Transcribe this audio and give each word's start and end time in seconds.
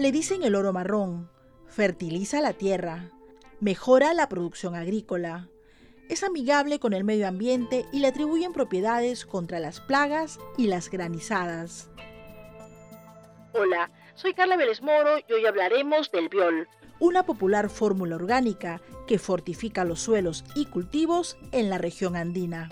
Le 0.00 0.12
dicen 0.12 0.42
el 0.42 0.54
oro 0.54 0.72
marrón, 0.72 1.28
fertiliza 1.66 2.40
la 2.40 2.54
tierra, 2.54 3.10
mejora 3.60 4.14
la 4.14 4.30
producción 4.30 4.74
agrícola, 4.74 5.50
es 6.08 6.24
amigable 6.24 6.78
con 6.78 6.94
el 6.94 7.04
medio 7.04 7.28
ambiente 7.28 7.84
y 7.92 7.98
le 7.98 8.06
atribuyen 8.06 8.54
propiedades 8.54 9.26
contra 9.26 9.60
las 9.60 9.78
plagas 9.82 10.40
y 10.56 10.68
las 10.68 10.90
granizadas. 10.90 11.90
Hola, 13.52 13.90
soy 14.14 14.32
Carla 14.32 14.56
Vélez 14.56 14.80
Moro 14.80 15.18
y 15.28 15.32
hoy 15.34 15.44
hablaremos 15.44 16.10
del 16.10 16.30
biol. 16.30 16.66
Una 16.98 17.26
popular 17.26 17.68
fórmula 17.68 18.16
orgánica 18.16 18.80
que 19.06 19.18
fortifica 19.18 19.84
los 19.84 20.00
suelos 20.00 20.44
y 20.54 20.64
cultivos 20.64 21.36
en 21.52 21.68
la 21.68 21.76
región 21.76 22.16
andina. 22.16 22.70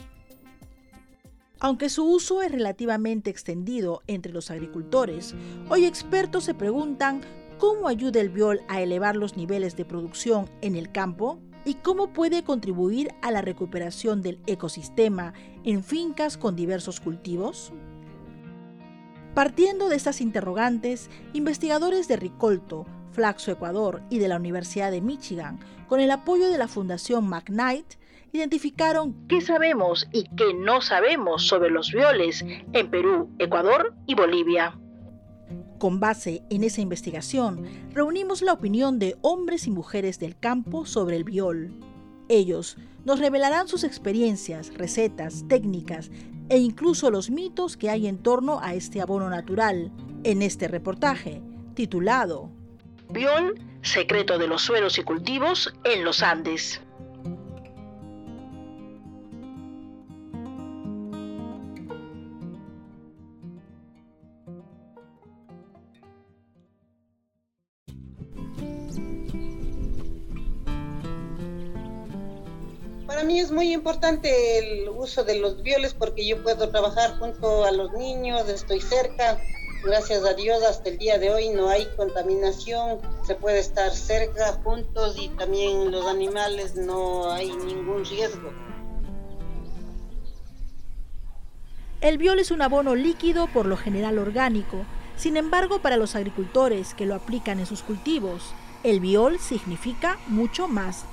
Aunque 1.61 1.89
su 1.89 2.05
uso 2.05 2.41
es 2.43 2.53
relativamente 2.53 3.31
extendido 3.31 4.03
entre 4.07 4.33
los 4.33 4.51
agricultores, 4.51 5.35
hoy 5.69 5.87
expertos 5.87 6.45
se 6.45 6.55
preguntan 6.55 7.21
cómo 7.59 7.89
ayuda 7.89 8.21
el 8.21 8.29
biol 8.29 8.61
a 8.69 8.81
elevar 8.81 9.17
los 9.17 9.37
niveles 9.37 9.77
de 9.77 9.85
producción 9.85 10.49
en 10.61 10.77
el 10.77 10.93
campo 10.93 11.41
y 11.65 11.75
cómo 11.75 12.13
puede 12.13 12.45
contribuir 12.45 13.11
a 13.23 13.33
la 13.33 13.43
recuperación 13.43 14.23
del 14.23 14.41
ecosistema 14.47 15.35
en 15.65 15.83
fincas 15.83 16.39
con 16.39 16.55
diversos 16.55 17.01
cultivos? 17.01 17.73
Partiendo 19.35 19.89
de 19.89 19.97
estas 19.97 20.21
interrogantes, 20.21 21.11
investigadores 21.33 22.07
de 22.07 22.17
Ricolto, 22.17 22.87
Flaxo 23.11 23.51
Ecuador 23.51 24.03
y 24.11 24.21
de 24.21 24.29
la 24.29 24.37
Universidad 24.37 24.93
de 24.93 25.01
Michigan, 25.01 25.59
con 25.89 25.99
el 25.99 26.13
apoyo 26.13 26.49
de 26.49 26.59
la 26.59 26.69
Fundación 26.69 27.29
McKnight, 27.29 27.98
identificaron 28.33 29.27
qué 29.29 29.41
sabemos 29.41 30.09
y 30.13 30.25
qué 30.37 30.55
no 30.55 30.81
sabemos 30.81 31.47
sobre 31.47 31.71
los 31.71 31.93
violes 31.93 32.45
en 32.73 32.91
Perú, 32.91 33.31
Ecuador 33.39 33.95
y 34.07 34.15
Bolivia. 34.15 34.79
Con 35.79 36.01
base 36.01 36.43
en 36.51 36.65
esa 36.65 36.81
investigación, 36.81 37.65
reunimos 37.93 38.43
la 38.43 38.53
opinión 38.53 38.99
de 38.99 39.17
hombres 39.23 39.67
y 39.67 39.71
mujeres 39.71 40.19
del 40.19 40.37
campo 40.37 40.87
sobre 40.87 41.17
el 41.17 41.25
viol. 41.25 41.73
Ellos 42.29 42.77
nos 43.05 43.21
revelarán 43.21 43.69
sus 43.69 43.85
experiencias, 43.85 44.75
recetas, 44.75 45.45
técnicas 45.49 46.11
e 46.49 46.59
incluso 46.59 47.11
los 47.11 47.31
mitos 47.31 47.77
que 47.77 47.91
hay 47.91 48.07
en 48.07 48.19
torno 48.19 48.61
a 48.61 48.75
este 48.75 49.01
abono 49.01 49.31
natural 49.31 49.93
en 50.25 50.43
este 50.43 50.69
reportaje, 50.69 51.41
titulado 51.75 52.51
Viol, 53.11 53.55
secreto 53.83 54.37
de 54.37 54.49
los 54.49 54.63
suelos 54.63 54.99
y 54.99 55.03
cultivos 55.03 55.73
en 55.85 56.05
los 56.05 56.23
Andes. 56.23 56.83
Para 73.19 73.27
mí 73.27 73.41
es 73.41 73.51
muy 73.51 73.73
importante 73.73 74.59
el 74.59 74.89
uso 74.91 75.25
de 75.25 75.41
los 75.41 75.61
violes 75.65 75.93
porque 75.93 76.25
yo 76.25 76.41
puedo 76.41 76.69
trabajar 76.69 77.19
junto 77.19 77.65
a 77.65 77.73
los 77.73 77.93
niños, 77.95 78.49
estoy 78.49 78.81
cerca. 78.81 79.41
Gracias 79.83 80.25
a 80.25 80.35
Dios 80.35 80.63
hasta 80.63 80.91
el 80.91 80.99
día 80.99 81.19
de 81.19 81.31
hoy 81.31 81.49
no 81.49 81.69
hay 81.69 81.89
contaminación, 81.97 83.01
se 83.27 83.35
puede 83.35 83.59
estar 83.59 83.93
cerca, 83.93 84.53
juntos 84.63 85.17
y 85.19 85.31
también 85.31 85.91
los 85.91 86.07
animales 86.07 86.77
no 86.77 87.29
hay 87.33 87.51
ningún 87.57 88.05
riesgo. 88.05 88.53
El 92.01 92.19
biol 92.19 92.39
es 92.39 92.53
un 92.53 92.63
abono 92.63 92.95
líquido 92.95 93.49
por 93.49 93.67
lo 93.67 93.77
general 93.77 94.19
orgánico. 94.19 94.87
Sin 95.17 95.37
embargo, 95.37 95.83
para 95.83 95.97
los 95.97 96.15
agricultores 96.15 96.95
que 96.95 97.05
lo 97.05 97.17
aplican 97.17 97.59
en 97.59 97.67
sus 97.67 97.83
cultivos, 97.83 98.55
el 98.85 99.01
biol 99.01 99.41
significa 99.41 100.21
mucho 100.29 100.69
más 100.69 101.05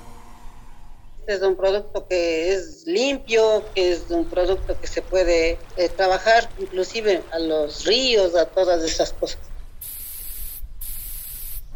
es 1.26 1.42
un 1.42 1.56
producto 1.56 2.06
que 2.08 2.52
es 2.52 2.86
limpio, 2.86 3.64
que 3.74 3.92
es 3.92 4.04
un 4.10 4.24
producto 4.26 4.78
que 4.80 4.86
se 4.86 5.02
puede 5.02 5.58
eh, 5.76 5.88
trabajar 5.88 6.48
inclusive 6.58 7.22
a 7.32 7.38
los 7.38 7.84
ríos, 7.84 8.34
a 8.34 8.46
todas 8.46 8.82
esas 8.82 9.12
cosas. 9.12 9.38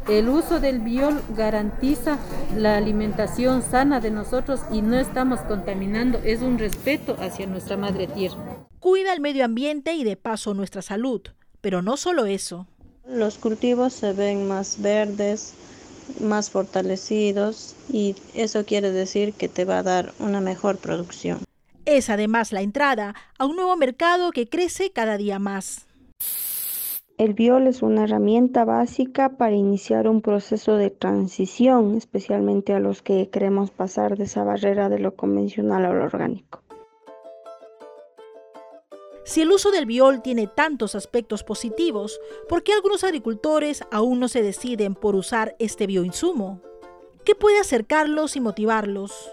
El 0.07 0.29
uso 0.29 0.59
del 0.59 0.79
biol 0.79 1.21
garantiza 1.35 2.17
la 2.57 2.75
alimentación 2.75 3.61
sana 3.61 3.99
de 3.99 4.09
nosotros 4.09 4.61
y 4.71 4.81
no 4.81 4.99
estamos 4.99 5.41
contaminando, 5.41 6.19
es 6.23 6.41
un 6.41 6.57
respeto 6.57 7.15
hacia 7.19 7.45
nuestra 7.45 7.77
madre 7.77 8.07
tierra. 8.07 8.67
Cuida 8.79 9.13
el 9.13 9.21
medio 9.21 9.45
ambiente 9.45 9.93
y 9.93 10.03
de 10.03 10.17
paso 10.17 10.55
nuestra 10.55 10.81
salud, 10.81 11.21
pero 11.61 11.83
no 11.83 11.97
solo 11.97 12.25
eso. 12.25 12.67
Los 13.07 13.37
cultivos 13.37 13.93
se 13.93 14.13
ven 14.13 14.47
más 14.47 14.81
verdes, 14.81 15.53
más 16.19 16.49
fortalecidos 16.49 17.75
y 17.91 18.15
eso 18.33 18.65
quiere 18.65 18.91
decir 18.91 19.33
que 19.33 19.47
te 19.47 19.65
va 19.65 19.79
a 19.79 19.83
dar 19.83 20.13
una 20.19 20.41
mejor 20.41 20.77
producción. 20.77 21.39
Es 21.85 22.09
además 22.09 22.51
la 22.51 22.61
entrada 22.61 23.15
a 23.37 23.45
un 23.45 23.55
nuevo 23.55 23.75
mercado 23.75 24.31
que 24.31 24.47
crece 24.47 24.91
cada 24.91 25.17
día 25.17 25.39
más. 25.39 25.87
El 27.17 27.35
biol 27.35 27.67
es 27.67 27.83
una 27.83 28.05
herramienta 28.05 28.65
básica 28.65 29.29
para 29.37 29.55
iniciar 29.55 30.07
un 30.07 30.21
proceso 30.21 30.75
de 30.75 30.89
transición, 30.89 31.95
especialmente 31.95 32.73
a 32.73 32.79
los 32.79 33.03
que 33.03 33.29
queremos 33.29 33.69
pasar 33.69 34.17
de 34.17 34.23
esa 34.23 34.43
barrera 34.43 34.89
de 34.89 34.97
lo 34.97 35.15
convencional 35.15 35.85
a 35.85 35.93
lo 35.93 36.03
orgánico. 36.03 36.60
Si 39.23 39.41
el 39.41 39.51
uso 39.51 39.69
del 39.71 39.85
biol 39.85 40.21
tiene 40.21 40.47
tantos 40.47 40.95
aspectos 40.95 41.43
positivos, 41.43 42.19
¿por 42.49 42.63
qué 42.63 42.73
algunos 42.73 43.03
agricultores 43.03 43.83
aún 43.91 44.19
no 44.19 44.27
se 44.27 44.41
deciden 44.41 44.95
por 44.95 45.15
usar 45.15 45.55
este 45.59 45.85
bioinsumo? 45.85 46.59
¿Qué 47.23 47.35
puede 47.35 47.59
acercarlos 47.59 48.35
y 48.35 48.41
motivarlos? 48.41 49.31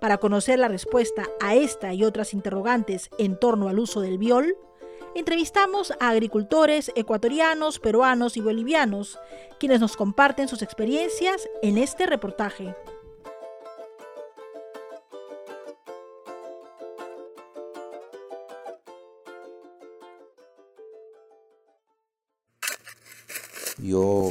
Para 0.00 0.16
conocer 0.16 0.58
la 0.58 0.68
respuesta 0.68 1.28
a 1.40 1.54
esta 1.54 1.92
y 1.92 2.02
otras 2.02 2.32
interrogantes 2.32 3.10
en 3.18 3.38
torno 3.38 3.68
al 3.68 3.78
uso 3.78 4.00
del 4.00 4.16
biol, 4.16 4.56
entrevistamos 5.14 5.92
a 6.00 6.08
agricultores 6.08 6.92
ecuatorianos, 6.94 7.78
peruanos 7.78 8.38
y 8.38 8.40
bolivianos, 8.40 9.18
quienes 9.58 9.80
nos 9.80 9.98
comparten 9.98 10.48
sus 10.48 10.62
experiencias 10.62 11.46
en 11.60 11.76
este 11.76 12.06
reportaje. 12.06 12.74
Yo 23.82 24.30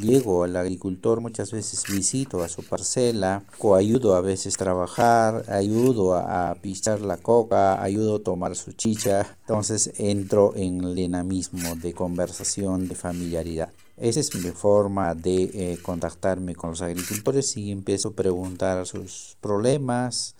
llego 0.00 0.44
al 0.44 0.56
agricultor, 0.56 1.20
muchas 1.20 1.50
veces 1.52 1.84
visito 1.90 2.42
a 2.42 2.48
su 2.48 2.62
parcela, 2.62 3.42
ayudo 3.76 4.14
a 4.14 4.20
veces 4.20 4.54
a 4.54 4.58
trabajar, 4.58 5.44
ayudo 5.48 6.14
a, 6.16 6.54
pisar 6.60 7.00
la 7.00 7.16
coca, 7.16 7.82
ayudo 7.82 8.16
a 8.16 8.22
tomar 8.22 8.56
su 8.56 8.72
chicha. 8.72 9.36
Entonces 9.40 9.92
entro 9.98 10.52
en 10.56 10.82
el 10.84 10.94
dinamismo 10.94 11.76
de 11.76 11.92
conversación, 11.92 12.88
de 12.88 12.94
familiaridad. 12.94 13.70
Esa 13.96 14.20
es 14.20 14.32
mi 14.34 14.50
forma 14.50 15.14
de 15.14 15.50
eh, 15.52 15.78
contactarme 15.82 16.54
con 16.54 16.70
los 16.70 16.82
agricultores 16.82 17.56
y 17.56 17.72
empiezo 17.72 18.10
a 18.10 18.12
preguntar 18.12 18.86
sus 18.86 19.36
problemas, 19.40 20.36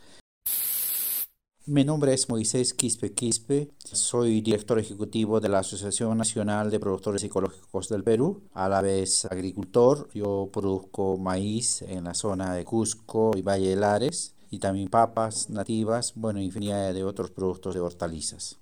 mi 1.68 1.84
nombre 1.84 2.14
es 2.14 2.30
Moisés 2.30 2.72
Quispe 2.72 3.12
Quispe, 3.12 3.68
soy 3.84 4.40
director 4.40 4.78
ejecutivo 4.78 5.38
de 5.38 5.50
la 5.50 5.58
Asociación 5.58 6.16
Nacional 6.16 6.70
de 6.70 6.80
Productores 6.80 7.22
Ecológicos 7.22 7.90
del 7.90 8.02
Perú, 8.02 8.40
a 8.54 8.70
la 8.70 8.80
vez 8.80 9.26
agricultor. 9.26 10.08
Yo 10.14 10.48
produzco 10.50 11.18
maíz 11.18 11.82
en 11.82 12.04
la 12.04 12.14
zona 12.14 12.54
de 12.54 12.64
Cusco 12.64 13.32
y 13.36 13.42
Valle 13.42 13.68
de 13.68 13.76
Lares 13.76 14.34
y 14.50 14.60
también 14.60 14.88
papas 14.88 15.50
nativas, 15.50 16.14
bueno, 16.16 16.40
infinidad 16.40 16.94
de 16.94 17.04
otros 17.04 17.30
productos 17.32 17.74
de 17.74 17.80
hortalizas. 17.80 18.58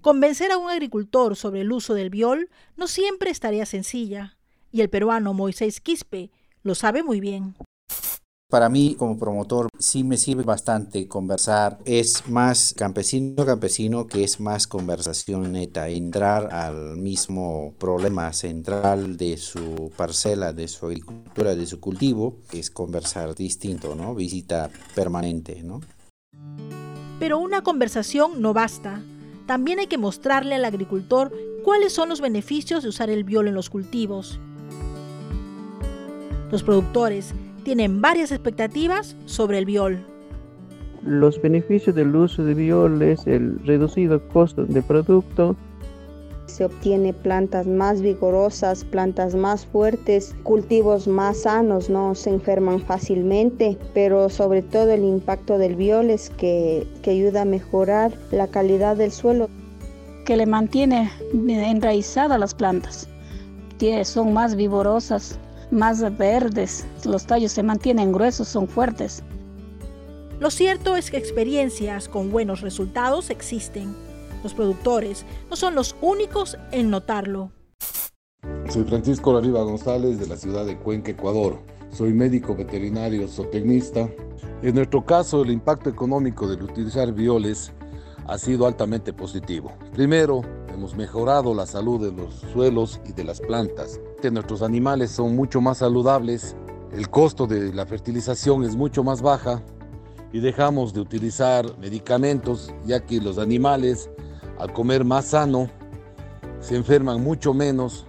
Convencer 0.00 0.50
a 0.50 0.56
un 0.56 0.70
agricultor 0.70 1.36
sobre 1.36 1.60
el 1.60 1.72
uso 1.72 1.92
del 1.92 2.08
biol 2.08 2.48
no 2.78 2.88
siempre 2.88 3.30
es 3.30 3.40
tarea 3.40 3.66
sencilla, 3.66 4.38
y 4.72 4.80
el 4.80 4.88
peruano 4.88 5.34
Moisés 5.34 5.82
Quispe 5.82 6.30
lo 6.62 6.74
sabe 6.74 7.02
muy 7.02 7.20
bien. 7.20 7.54
Para 8.56 8.70
mí 8.70 8.96
como 8.98 9.18
promotor 9.18 9.68
sí 9.78 10.02
me 10.02 10.16
sirve 10.16 10.42
bastante 10.42 11.06
conversar. 11.06 11.78
Es 11.84 12.26
más 12.26 12.72
campesino 12.74 13.44
campesino 13.44 14.06
que 14.06 14.24
es 14.24 14.40
más 14.40 14.66
conversación 14.66 15.52
neta, 15.52 15.90
entrar 15.90 16.54
al 16.54 16.96
mismo 16.96 17.74
problema 17.78 18.32
central 18.32 19.18
de 19.18 19.36
su 19.36 19.92
parcela, 19.94 20.54
de 20.54 20.68
su 20.68 20.86
agricultura, 20.86 21.54
de 21.54 21.66
su 21.66 21.80
cultivo, 21.80 22.38
es 22.50 22.70
conversar 22.70 23.34
distinto, 23.34 23.94
¿no? 23.94 24.14
Visita 24.14 24.70
permanente, 24.94 25.62
¿no? 25.62 25.82
Pero 27.18 27.38
una 27.38 27.60
conversación 27.62 28.40
no 28.40 28.54
basta. 28.54 29.02
También 29.46 29.80
hay 29.80 29.86
que 29.86 29.98
mostrarle 29.98 30.54
al 30.54 30.64
agricultor 30.64 31.30
cuáles 31.62 31.92
son 31.92 32.08
los 32.08 32.22
beneficios 32.22 32.84
de 32.84 32.88
usar 32.88 33.10
el 33.10 33.22
biol 33.22 33.48
en 33.48 33.54
los 33.54 33.68
cultivos. 33.68 34.40
Los 36.50 36.62
productores 36.62 37.34
tienen 37.66 38.00
varias 38.00 38.30
expectativas 38.30 39.16
sobre 39.24 39.58
el 39.58 39.64
biol. 39.64 39.98
Los 41.04 41.42
beneficios 41.42 41.96
del 41.96 42.14
uso 42.14 42.44
de 42.44 42.54
biol 42.54 43.02
es 43.02 43.26
el 43.26 43.58
reducido 43.66 44.22
costo 44.28 44.64
de 44.64 44.82
producto, 44.82 45.56
Se 46.46 46.64
obtiene 46.64 47.12
plantas 47.12 47.66
más 47.66 48.00
vigorosas, 48.02 48.84
plantas 48.84 49.34
más 49.34 49.66
fuertes, 49.66 50.36
cultivos 50.44 51.08
más 51.08 51.38
sanos, 51.38 51.90
no 51.90 52.14
se 52.14 52.30
enferman 52.30 52.78
fácilmente, 52.78 53.76
pero 53.92 54.28
sobre 54.28 54.62
todo 54.62 54.92
el 54.92 55.02
impacto 55.02 55.58
del 55.58 55.74
biol 55.74 56.10
es 56.10 56.30
que, 56.30 56.86
que 57.02 57.10
ayuda 57.10 57.42
a 57.42 57.46
mejorar 57.46 58.12
la 58.30 58.46
calidad 58.46 58.96
del 58.96 59.10
suelo. 59.10 59.48
Que 60.24 60.36
le 60.36 60.46
mantiene 60.46 61.10
enraizadas 61.34 62.38
las 62.38 62.54
plantas, 62.54 63.08
son 64.04 64.32
más 64.32 64.54
vigorosas, 64.54 65.40
más 65.70 66.16
verdes, 66.16 66.86
los 67.04 67.26
tallos 67.26 67.52
se 67.52 67.62
mantienen 67.62 68.12
gruesos, 68.12 68.48
son 68.48 68.68
fuertes. 68.68 69.22
Lo 70.38 70.50
cierto 70.50 70.96
es 70.96 71.10
que 71.10 71.16
experiencias 71.16 72.08
con 72.08 72.30
buenos 72.30 72.60
resultados 72.60 73.30
existen. 73.30 73.94
Los 74.42 74.54
productores 74.54 75.24
no 75.50 75.56
son 75.56 75.74
los 75.74 75.96
únicos 76.00 76.58
en 76.72 76.90
notarlo. 76.90 77.50
Soy 78.68 78.84
Francisco 78.84 79.32
Lariva 79.32 79.62
González 79.62 80.18
de 80.18 80.26
la 80.26 80.36
ciudad 80.36 80.66
de 80.66 80.76
Cuenca, 80.76 81.10
Ecuador. 81.10 81.58
Soy 81.90 82.12
médico 82.12 82.54
veterinario 82.54 83.26
zootecnista. 83.28 84.08
En 84.62 84.74
nuestro 84.74 85.04
caso, 85.04 85.42
el 85.42 85.50
impacto 85.50 85.88
económico 85.88 86.46
de 86.46 86.62
utilizar 86.62 87.12
violes 87.12 87.72
ha 88.26 88.36
sido 88.38 88.66
altamente 88.66 89.12
positivo. 89.12 89.72
Primero, 89.94 90.42
hemos 90.76 90.94
mejorado 90.94 91.54
la 91.54 91.64
salud 91.64 92.00
de 92.00 92.12
los 92.12 92.34
suelos 92.52 93.00
y 93.06 93.12
de 93.12 93.24
las 93.24 93.40
plantas. 93.40 93.98
Nuestros 94.30 94.60
animales 94.60 95.10
son 95.10 95.34
mucho 95.36 95.60
más 95.60 95.78
saludables, 95.78 96.56
el 96.92 97.08
costo 97.08 97.46
de 97.46 97.72
la 97.72 97.86
fertilización 97.86 98.64
es 98.64 98.74
mucho 98.74 99.04
más 99.04 99.22
baja 99.22 99.62
y 100.32 100.40
dejamos 100.40 100.92
de 100.92 101.00
utilizar 101.00 101.78
medicamentos 101.78 102.74
ya 102.84 103.00
que 103.06 103.20
los 103.20 103.38
animales 103.38 104.10
al 104.58 104.72
comer 104.72 105.04
más 105.04 105.26
sano 105.26 105.70
se 106.58 106.76
enferman 106.76 107.22
mucho 107.22 107.54
menos, 107.54 108.04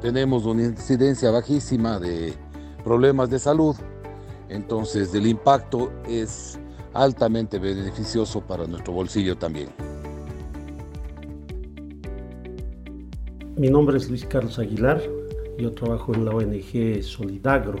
tenemos 0.00 0.44
una 0.44 0.64
incidencia 0.64 1.30
bajísima 1.30 2.00
de 2.00 2.34
problemas 2.82 3.30
de 3.30 3.38
salud, 3.38 3.76
entonces 4.48 5.14
el 5.14 5.28
impacto 5.28 5.92
es 6.08 6.58
altamente 6.92 7.58
beneficioso 7.60 8.40
para 8.40 8.66
nuestro 8.66 8.92
bolsillo 8.92 9.38
también. 9.38 9.91
Mi 13.56 13.68
nombre 13.68 13.98
es 13.98 14.08
Luis 14.08 14.24
Carlos 14.24 14.58
Aguilar, 14.58 15.02
yo 15.58 15.72
trabajo 15.72 16.14
en 16.14 16.24
la 16.24 16.30
ONG 16.30 17.02
Solidagro 17.02 17.74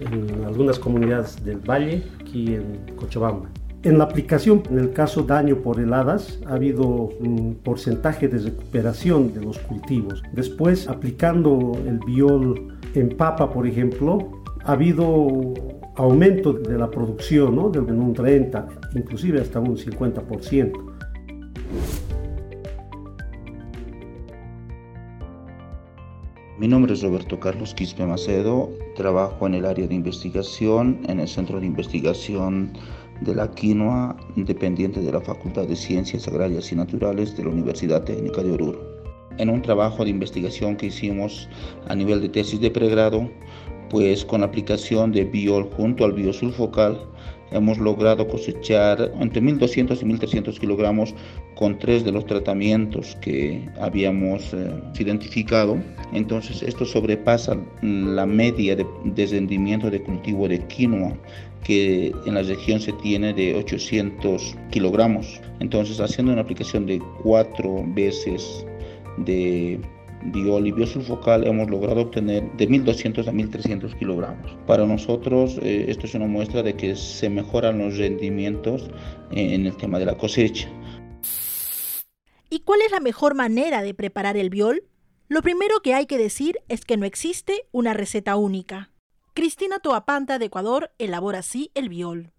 en 0.00 0.44
algunas 0.44 0.80
comunidades 0.80 1.44
del 1.44 1.58
Valle, 1.58 2.02
aquí 2.20 2.56
en 2.56 2.80
Cochabamba. 2.96 3.48
En 3.84 3.98
la 3.98 4.04
aplicación, 4.04 4.64
en 4.68 4.80
el 4.80 4.92
caso 4.92 5.22
daño 5.22 5.58
por 5.58 5.78
heladas, 5.78 6.40
ha 6.46 6.54
habido 6.54 6.84
un 6.84 7.56
porcentaje 7.62 8.26
de 8.26 8.38
recuperación 8.38 9.32
de 9.32 9.42
los 9.42 9.60
cultivos. 9.60 10.24
Después, 10.32 10.88
aplicando 10.88 11.72
el 11.86 12.00
biol 12.00 12.76
en 12.94 13.16
papa, 13.16 13.48
por 13.48 13.64
ejemplo, 13.68 14.42
ha 14.64 14.72
habido 14.72 15.54
aumento 15.94 16.52
de 16.52 16.76
la 16.76 16.90
producción, 16.90 17.54
¿no? 17.54 17.70
de 17.70 17.78
un 17.78 18.12
30, 18.12 18.66
inclusive 18.96 19.40
hasta 19.40 19.60
un 19.60 19.76
50%. 19.76 20.91
Mi 26.58 26.68
nombre 26.68 26.92
es 26.92 27.02
Roberto 27.02 27.40
Carlos 27.40 27.72
Quispe 27.72 28.04
Macedo, 28.04 28.70
trabajo 28.94 29.46
en 29.46 29.54
el 29.54 29.64
área 29.64 29.86
de 29.86 29.94
investigación 29.94 31.00
en 31.08 31.18
el 31.18 31.26
Centro 31.26 31.58
de 31.58 31.64
Investigación 31.64 32.74
de 33.22 33.34
la 33.34 33.50
Quinoa, 33.50 34.14
independiente 34.36 35.00
de 35.00 35.10
la 35.10 35.22
Facultad 35.22 35.66
de 35.66 35.74
Ciencias 35.74 36.28
Agrarias 36.28 36.70
y 36.70 36.76
Naturales 36.76 37.34
de 37.38 37.44
la 37.44 37.50
Universidad 37.50 38.04
Técnica 38.04 38.42
de 38.42 38.52
Oruro. 38.52 38.78
En 39.38 39.48
un 39.48 39.62
trabajo 39.62 40.04
de 40.04 40.10
investigación 40.10 40.76
que 40.76 40.86
hicimos 40.86 41.48
a 41.88 41.94
nivel 41.94 42.20
de 42.20 42.28
tesis 42.28 42.60
de 42.60 42.70
pregrado, 42.70 43.30
pues 43.88 44.22
con 44.22 44.42
la 44.42 44.48
aplicación 44.48 45.10
de 45.10 45.24
biol 45.24 45.70
junto 45.74 46.04
al 46.04 46.12
biosulfocal, 46.12 47.00
hemos 47.52 47.78
logrado 47.78 48.26
cosechar 48.28 49.12
entre 49.20 49.42
1.200 49.42 50.02
y 50.02 50.04
1.300 50.04 50.58
kilogramos 50.58 51.14
con 51.54 51.78
tres 51.78 52.04
de 52.04 52.12
los 52.12 52.26
tratamientos 52.26 53.16
que 53.20 53.68
habíamos 53.80 54.52
eh, 54.54 54.70
identificado. 54.98 55.78
Entonces 56.12 56.62
esto 56.62 56.84
sobrepasa 56.84 57.56
la 57.82 58.26
media 58.26 58.76
de 58.76 58.86
descendimiento 59.04 59.90
de 59.90 60.02
cultivo 60.02 60.48
de 60.48 60.58
quinoa 60.66 61.16
que 61.64 62.12
en 62.26 62.34
la 62.34 62.42
región 62.42 62.80
se 62.80 62.92
tiene 62.94 63.32
de 63.32 63.54
800 63.54 64.56
kilogramos. 64.70 65.40
Entonces 65.60 66.00
haciendo 66.00 66.32
una 66.32 66.42
aplicación 66.42 66.86
de 66.86 67.00
cuatro 67.22 67.84
veces 67.88 68.66
de 69.18 69.80
biol 70.26 70.66
y 70.66 70.72
biosulfocal 70.72 71.46
hemos 71.46 71.70
logrado 71.70 72.02
obtener 72.02 72.50
de 72.56 72.68
1.200 72.68 73.26
a 73.26 73.32
1.300 73.32 73.98
kilogramos. 73.98 74.56
Para 74.66 74.86
nosotros 74.86 75.58
eh, 75.62 75.86
esto 75.88 76.06
es 76.06 76.14
una 76.14 76.26
muestra 76.26 76.62
de 76.62 76.74
que 76.74 76.96
se 76.96 77.28
mejoran 77.28 77.78
los 77.78 77.96
rendimientos 77.96 78.90
en 79.32 79.66
el 79.66 79.76
tema 79.76 79.98
de 79.98 80.06
la 80.06 80.16
cosecha. 80.16 80.68
¿Y 82.50 82.60
cuál 82.60 82.80
es 82.82 82.92
la 82.92 83.00
mejor 83.00 83.34
manera 83.34 83.82
de 83.82 83.94
preparar 83.94 84.36
el 84.36 84.50
biol? 84.50 84.84
Lo 85.28 85.40
primero 85.40 85.80
que 85.80 85.94
hay 85.94 86.04
que 86.04 86.18
decir 86.18 86.58
es 86.68 86.84
que 86.84 86.98
no 86.98 87.06
existe 87.06 87.62
una 87.72 87.94
receta 87.94 88.36
única. 88.36 88.90
Cristina 89.32 89.78
Toapanta 89.78 90.38
de 90.38 90.44
Ecuador 90.44 90.90
elabora 90.98 91.38
así 91.38 91.70
el 91.74 91.88
biol. 91.88 92.32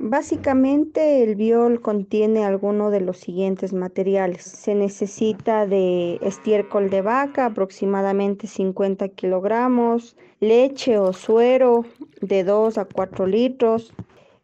Básicamente 0.00 1.24
el 1.24 1.34
biol 1.34 1.80
contiene 1.80 2.44
alguno 2.44 2.90
de 2.90 3.00
los 3.00 3.18
siguientes 3.18 3.72
materiales. 3.72 4.44
Se 4.44 4.76
necesita 4.76 5.66
de 5.66 6.20
estiércol 6.22 6.88
de 6.88 7.02
vaca, 7.02 7.46
aproximadamente 7.46 8.46
50 8.46 9.08
kilogramos, 9.08 10.16
leche 10.38 10.98
o 10.98 11.12
suero 11.12 11.84
de 12.20 12.44
2 12.44 12.78
a 12.78 12.84
4 12.84 13.26
litros, 13.26 13.92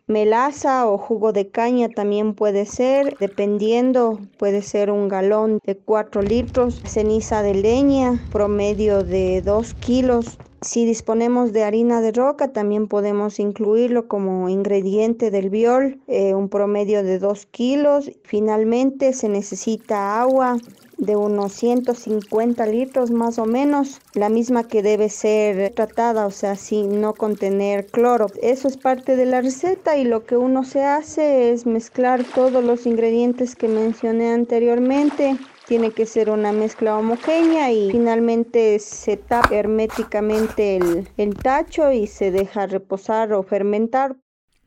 Melaza 0.06 0.86
o 0.86 0.98
jugo 0.98 1.32
de 1.32 1.48
caña 1.48 1.88
también 1.88 2.34
puede 2.34 2.66
ser, 2.66 3.16
dependiendo, 3.18 4.18
puede 4.38 4.60
ser 4.60 4.90
un 4.90 5.08
galón 5.08 5.60
de 5.64 5.78
4 5.78 6.20
litros, 6.20 6.82
ceniza 6.84 7.42
de 7.42 7.54
leña, 7.54 8.20
promedio 8.30 9.02
de 9.02 9.40
2 9.40 9.72
kilos. 9.72 10.36
Si 10.64 10.86
disponemos 10.86 11.52
de 11.52 11.62
harina 11.62 12.00
de 12.00 12.10
roca, 12.10 12.48
también 12.48 12.88
podemos 12.88 13.38
incluirlo 13.38 14.08
como 14.08 14.48
ingrediente 14.48 15.30
del 15.30 15.50
biol, 15.50 16.00
eh, 16.06 16.34
un 16.34 16.48
promedio 16.48 17.02
de 17.02 17.18
2 17.18 17.44
kilos. 17.44 18.10
Finalmente 18.22 19.12
se 19.12 19.28
necesita 19.28 20.22
agua, 20.22 20.56
de 20.96 21.16
unos 21.16 21.52
150 21.52 22.64
litros 22.66 23.10
más 23.10 23.38
o 23.38 23.44
menos, 23.44 24.00
la 24.14 24.30
misma 24.30 24.66
que 24.66 24.82
debe 24.82 25.10
ser 25.10 25.74
tratada, 25.74 26.24
o 26.24 26.30
sea, 26.30 26.56
sin 26.56 26.98
no 26.98 27.12
contener 27.12 27.84
cloro. 27.86 28.28
Eso 28.40 28.66
es 28.68 28.78
parte 28.78 29.16
de 29.16 29.26
la 29.26 29.42
receta 29.42 29.98
y 29.98 30.04
lo 30.04 30.24
que 30.24 30.38
uno 30.38 30.64
se 30.64 30.82
hace 30.82 31.52
es 31.52 31.66
mezclar 31.66 32.24
todos 32.24 32.64
los 32.64 32.86
ingredientes 32.86 33.54
que 33.54 33.68
mencioné 33.68 34.32
anteriormente. 34.32 35.36
Tiene 35.66 35.92
que 35.92 36.04
ser 36.04 36.28
una 36.28 36.52
mezcla 36.52 36.98
homogénea 36.98 37.72
y 37.72 37.90
finalmente 37.90 38.78
se 38.78 39.16
tapa 39.16 39.54
herméticamente 39.54 40.76
el, 40.76 41.08
el 41.16 41.34
tacho 41.36 41.90
y 41.90 42.06
se 42.06 42.30
deja 42.30 42.66
reposar 42.66 43.32
o 43.32 43.42
fermentar. 43.42 44.16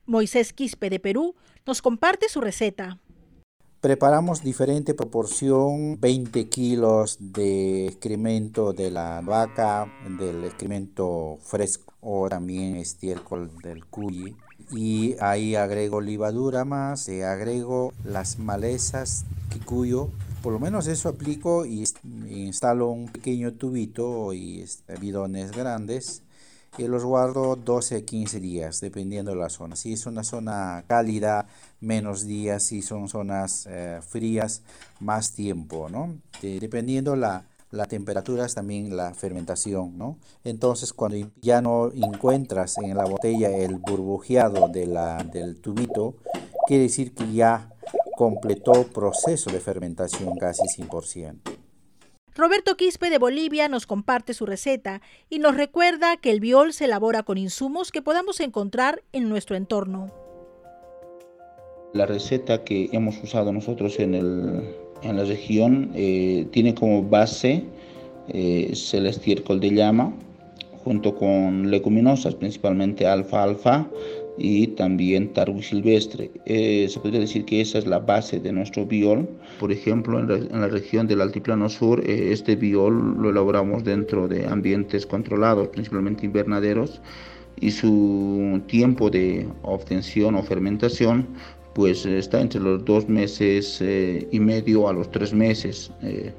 Moisés 0.05 0.53
Quispe 0.53 0.89
de 0.89 0.99
Perú 0.99 1.35
nos 1.65 1.81
comparte 1.81 2.29
su 2.29 2.41
receta. 2.41 2.99
Preparamos 3.81 4.41
diferente 4.41 4.95
proporción, 4.95 5.99
20 6.01 6.49
kilos 6.49 7.17
de 7.19 7.85
excremento 7.85 8.73
de 8.73 8.89
la 8.89 9.21
vaca, 9.21 9.85
del 10.17 10.45
excremento 10.45 11.37
fresco 11.43 11.93
o 12.01 12.27
también 12.27 12.77
estiércol 12.77 13.51
del 13.61 13.85
cuy. 13.85 14.35
Y 14.71 15.15
ahí 15.19 15.55
agrego 15.55 16.01
levadura 16.01 16.65
más, 16.65 17.07
y 17.07 17.21
agrego 17.21 17.93
las 18.03 18.39
malezas 18.39 19.25
kikuyo. 19.49 20.09
Por 20.41 20.53
lo 20.53 20.59
menos 20.59 20.87
eso 20.87 21.09
aplico 21.09 21.65
y 21.65 21.83
instalo 22.29 22.89
un 22.89 23.09
pequeño 23.09 23.53
tubito 23.53 24.33
y 24.33 24.65
bidones 24.99 25.51
grandes 25.51 26.21
y 26.77 26.87
los 26.87 27.03
guardo 27.03 27.55
12 27.55 27.95
a 27.95 28.01
15 28.01 28.39
días, 28.39 28.79
dependiendo 28.81 29.31
de 29.31 29.37
la 29.37 29.49
zona. 29.49 29.75
Si 29.75 29.93
es 29.93 30.05
una 30.05 30.23
zona 30.23 30.83
cálida, 30.87 31.47
menos 31.79 32.25
días, 32.25 32.63
si 32.63 32.81
son 32.81 33.09
zonas 33.09 33.67
eh, 33.69 33.99
frías, 34.07 34.61
más 34.99 35.31
tiempo, 35.33 35.89
¿no? 35.89 36.15
dependiendo 36.41 37.15
la, 37.15 37.45
la 37.71 37.85
temperatura 37.85 38.45
es 38.45 38.53
también 38.53 38.95
la 38.95 39.13
fermentación, 39.15 39.97
¿no? 39.97 40.17
Entonces, 40.43 40.93
cuando 40.93 41.17
ya 41.41 41.61
no 41.61 41.91
encuentras 41.91 42.77
en 42.77 42.95
la 42.95 43.05
botella 43.05 43.49
el 43.49 43.77
burbujeado 43.77 44.67
de 44.67 44.85
la, 44.85 45.23
del 45.23 45.59
tubito, 45.59 46.15
quiere 46.67 46.83
decir 46.83 47.15
que 47.15 47.33
ya 47.33 47.73
completó 48.17 48.83
proceso 48.87 49.49
de 49.51 49.61
fermentación 49.61 50.35
casi 50.37 50.63
100%. 50.81 51.35
Roberto 52.35 52.75
Quispe 52.75 53.09
de 53.09 53.17
Bolivia 53.17 53.69
nos 53.69 53.87
comparte 53.87 54.33
su 54.33 54.45
receta 54.45 55.01
y 55.29 55.39
nos 55.39 55.55
recuerda 55.55 56.17
que 56.17 56.31
el 56.31 56.39
biol 56.39 56.73
se 56.73 56.85
elabora 56.85 57.23
con 57.23 57.37
insumos 57.37 57.91
que 57.91 58.01
podamos 58.01 58.41
encontrar 58.41 59.03
en 59.13 59.29
nuestro 59.29 59.55
entorno. 59.55 60.11
La 61.93 62.05
receta 62.05 62.63
que 62.63 62.89
hemos 62.91 63.23
usado 63.23 63.53
nosotros 63.53 63.99
en 63.99 64.13
el 64.13 64.75
en 65.03 65.17
la 65.17 65.23
región 65.23 65.91
eh, 65.93 66.47
tiene 66.51 66.73
como 66.73 67.03
base 67.03 67.63
eh, 68.29 68.73
el 68.93 69.05
estiércol 69.05 69.59
de 69.59 69.71
llama 69.71 70.13
junto 70.83 71.15
con 71.15 71.69
leguminosas, 71.69 72.35
principalmente 72.35 73.05
alfa-alfa 73.05 73.87
y 74.37 74.67
también 74.67 75.33
tarwi 75.33 75.61
silvestre. 75.61 76.31
Eh, 76.45 76.87
se 76.89 76.99
podría 76.99 77.19
decir 77.19 77.45
que 77.45 77.61
esa 77.61 77.77
es 77.79 77.87
la 77.87 77.99
base 77.99 78.39
de 78.39 78.51
nuestro 78.51 78.85
biol. 78.85 79.27
Por 79.59 79.71
ejemplo, 79.71 80.19
en 80.19 80.61
la, 80.61 80.67
región 80.67 81.07
del 81.07 81.21
Altiplano 81.21 81.69
Sur, 81.69 82.01
eh, 82.05 82.31
este 82.31 82.55
biol 82.55 83.17
lo 83.21 83.29
elaboramos 83.29 83.83
dentro 83.83 84.27
de 84.27 84.45
ambientes 84.45 85.05
controlados, 85.05 85.69
principalmente 85.69 86.25
invernaderos, 86.25 87.01
y 87.59 87.71
su 87.71 88.61
tiempo 88.67 89.09
de 89.09 89.47
obtención 89.63 90.35
o 90.35 90.43
fermentación 90.43 91.27
pues 91.73 92.07
está 92.07 92.41
entre 92.41 92.59
los 92.59 92.83
dos 92.85 93.07
meses 93.07 93.79
eh, 93.81 94.27
y 94.31 94.39
medio 94.39 94.89
a 94.89 94.93
los 94.93 95.11
tres 95.11 95.31
meses, 95.31 95.91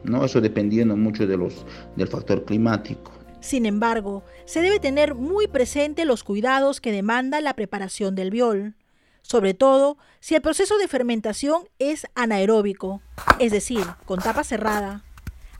¿no? 0.03 0.25
eso 0.25 0.41
dependiendo 0.41 0.97
mucho 0.97 1.29
de 1.29 1.37
los, 1.37 1.65
del 1.95 2.09
factor 2.09 2.45
climático. 2.45 3.18
Sin 3.41 3.67
embargo, 3.67 4.25
se 4.45 4.63
debe 4.63 4.81
tener 4.81 5.15
muy 5.15 5.47
presente 5.47 6.05
los 6.05 6.25
cuidados 6.25 6.81
que 6.81 6.93
demanda 6.93 7.41
la 7.41 7.55
preparación 7.55 8.15
del 8.15 8.31
biol, 8.31 8.75
sobre 9.23 9.55
todo 9.55 9.97
si 10.21 10.35
el 10.35 10.43
proceso 10.43 10.79
de 10.79 10.89
fermentación 10.89 11.69
es 11.79 12.07
anaeróbico, 12.15 13.01
es 13.39 13.53
decir, 13.53 13.85
con 14.07 14.21
tapa 14.21 14.43
cerrada. 14.43 15.05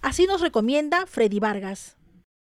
Así 0.03 0.27
nos 0.27 0.41
recomienda 0.41 1.07
Freddy 1.07 1.39
Vargas. 1.39 1.97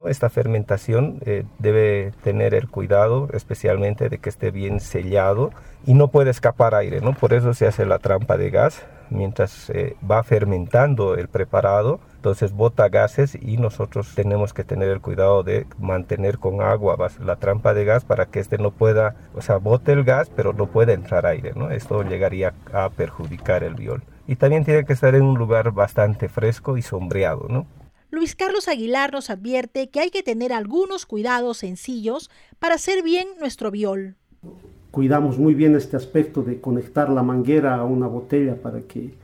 Esta 0.04 0.30
fermentación 0.30 1.18
eh, 1.26 1.44
debe 1.58 2.12
tener 2.22 2.54
el 2.54 2.68
cuidado 2.68 3.28
especialmente 3.32 4.08
de 4.08 4.18
que 4.18 4.28
esté 4.28 4.52
bien 4.52 4.78
sellado 4.78 5.50
y 5.86 5.94
no 5.94 6.08
puede 6.08 6.30
escapar 6.30 6.76
aire, 6.76 7.00
¿no? 7.00 7.14
Por 7.14 7.32
eso 7.32 7.52
se 7.52 7.66
hace 7.66 7.84
la 7.84 7.98
trampa 7.98 8.36
de 8.36 8.50
gas 8.50 8.86
mientras 9.10 9.70
eh, 9.70 9.96
va 10.08 10.22
fermentando 10.22 11.16
el 11.16 11.26
preparado, 11.26 11.98
entonces 12.18 12.52
bota 12.52 12.88
gases 12.88 13.38
y 13.40 13.58
nosotros 13.58 14.12
tenemos 14.16 14.52
que 14.52 14.64
tener 14.64 14.88
el 14.88 15.00
cuidado 15.00 15.44
de 15.44 15.68
mantener 15.78 16.38
con 16.38 16.60
agua 16.62 16.96
la 17.24 17.36
trampa 17.36 17.74
de 17.74 17.84
gas 17.84 18.04
para 18.04 18.26
que 18.26 18.40
este 18.40 18.58
no 18.58 18.72
pueda, 18.72 19.14
o 19.36 19.40
sea, 19.40 19.58
bote 19.58 19.92
el 19.92 20.02
gas 20.02 20.28
pero 20.34 20.52
no 20.52 20.66
puede 20.66 20.94
entrar 20.94 21.26
aire, 21.26 21.52
¿no? 21.54 21.70
Esto 21.70 22.02
llegaría 22.02 22.54
a 22.72 22.90
perjudicar 22.90 23.62
el 23.62 23.74
viol. 23.74 24.02
Y 24.26 24.34
también 24.34 24.64
tiene 24.64 24.84
que 24.84 24.94
estar 24.94 25.14
en 25.14 25.22
un 25.22 25.38
lugar 25.38 25.70
bastante 25.70 26.28
fresco 26.28 26.76
y 26.76 26.82
sombreado, 26.82 27.46
¿no? 27.48 27.66
Luis 28.10 28.34
Carlos 28.34 28.66
Aguilar 28.66 29.12
nos 29.12 29.30
advierte 29.30 29.88
que 29.88 30.00
hay 30.00 30.10
que 30.10 30.24
tener 30.24 30.52
algunos 30.52 31.06
cuidados 31.06 31.58
sencillos 31.58 32.30
para 32.58 32.74
hacer 32.74 33.04
bien 33.04 33.28
nuestro 33.38 33.70
viol 33.70 34.16
cuidamos 34.90 35.38
muy 35.38 35.54
bien 35.54 35.76
este 35.76 35.96
aspecto 35.96 36.42
de 36.42 36.60
conectar 36.60 37.10
la 37.10 37.22
manguera 37.22 37.76
a 37.76 37.84
una 37.84 38.06
botella 38.06 38.56
para 38.56 38.80
que 38.80 39.14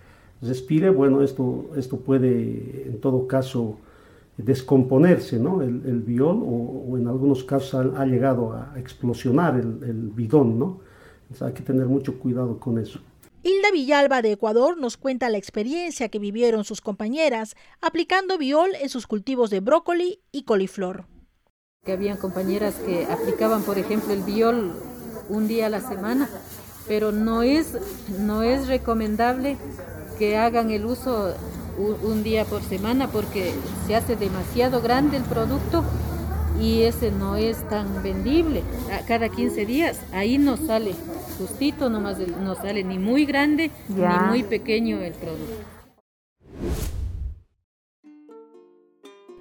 respire, 0.47 0.91
bueno, 0.91 1.23
esto, 1.23 1.71
esto 1.77 1.99
puede 1.99 2.85
en 2.87 3.01
todo 3.01 3.27
caso 3.27 3.79
descomponerse, 4.37 5.39
¿no? 5.39 5.63
El, 5.63 5.83
el 5.87 6.01
biol 6.01 6.43
o, 6.45 6.97
en 6.99 7.07
algunos 7.07 7.45
casos 7.45 7.93
ha, 7.97 8.05
llegado 8.05 8.53
a 8.53 8.75
explosionar 8.77 9.57
el, 9.57 9.83
el 9.83 10.11
bidón, 10.11 10.59
¿no? 10.59 10.81
hay 11.41 11.53
que 11.53 11.63
tener 11.63 11.87
mucho 11.87 12.19
cuidado 12.19 12.59
con 12.59 12.79
eso. 12.79 13.01
Hilda 13.43 13.71
Villalba 13.73 14.23
de 14.23 14.33
Ecuador 14.33 14.79
nos 14.79 14.97
cuenta 14.97 15.29
la 15.29 15.39
experiencia 15.39 16.09
que 16.09 16.19
vivieron 16.19 16.65
sus 16.65 16.81
compañeras 16.81 17.57
aplicando 17.83 18.39
biol 18.39 18.71
en 18.81 18.89
sus 18.89 19.07
cultivos 19.07 19.51
de 19.51 19.61
brócoli 19.61 20.21
y 20.33 20.45
coliflor. 20.45 21.07
Que 21.85 21.93
habían 21.93 22.17
compañeras 22.17 22.77
que 22.77 23.05
aplicaban, 23.05 23.63
por 23.63 23.79
ejemplo, 23.79 24.15
el 24.15 24.23
biol 24.23 24.73
un 25.29 25.47
día 25.47 25.67
a 25.67 25.71
la 25.71 25.81
semana, 25.81 26.29
pero 26.89 27.13
no 27.13 27.43
es, 27.43 27.79
no 28.19 28.43
es 28.43 28.67
recomendable 28.67 29.59
que 30.19 30.37
hagan 30.37 30.71
el 30.71 30.85
uso 30.87 31.35
un, 31.77 32.23
día 32.23 32.45
por 32.45 32.63
semana 32.63 33.09
porque 33.09 33.53
se 33.87 33.97
hace 33.97 34.17
demasiado 34.17 34.81
grande 34.81 35.17
el 35.17 35.25
producto 35.25 35.85
y 36.61 36.83
ese 36.83 37.11
no 37.11 37.37
es 37.37 37.69
tan 37.69 38.03
vendible. 38.03 38.63
A 38.93 39.05
cada 39.05 39.29
15 39.29 39.67
días 39.67 40.01
ahí 40.13 40.39
no 40.39 40.57
sale 40.57 40.95
justito, 41.39 41.91
nomás 41.91 42.19
no 42.19 42.55
sale 42.55 42.85
ni 42.85 42.99
muy 42.99 43.25
grande 43.27 43.71
ni 43.89 44.29
muy 44.29 44.43
pequeño 44.45 44.99
el 45.01 45.15
producto. 45.15 45.75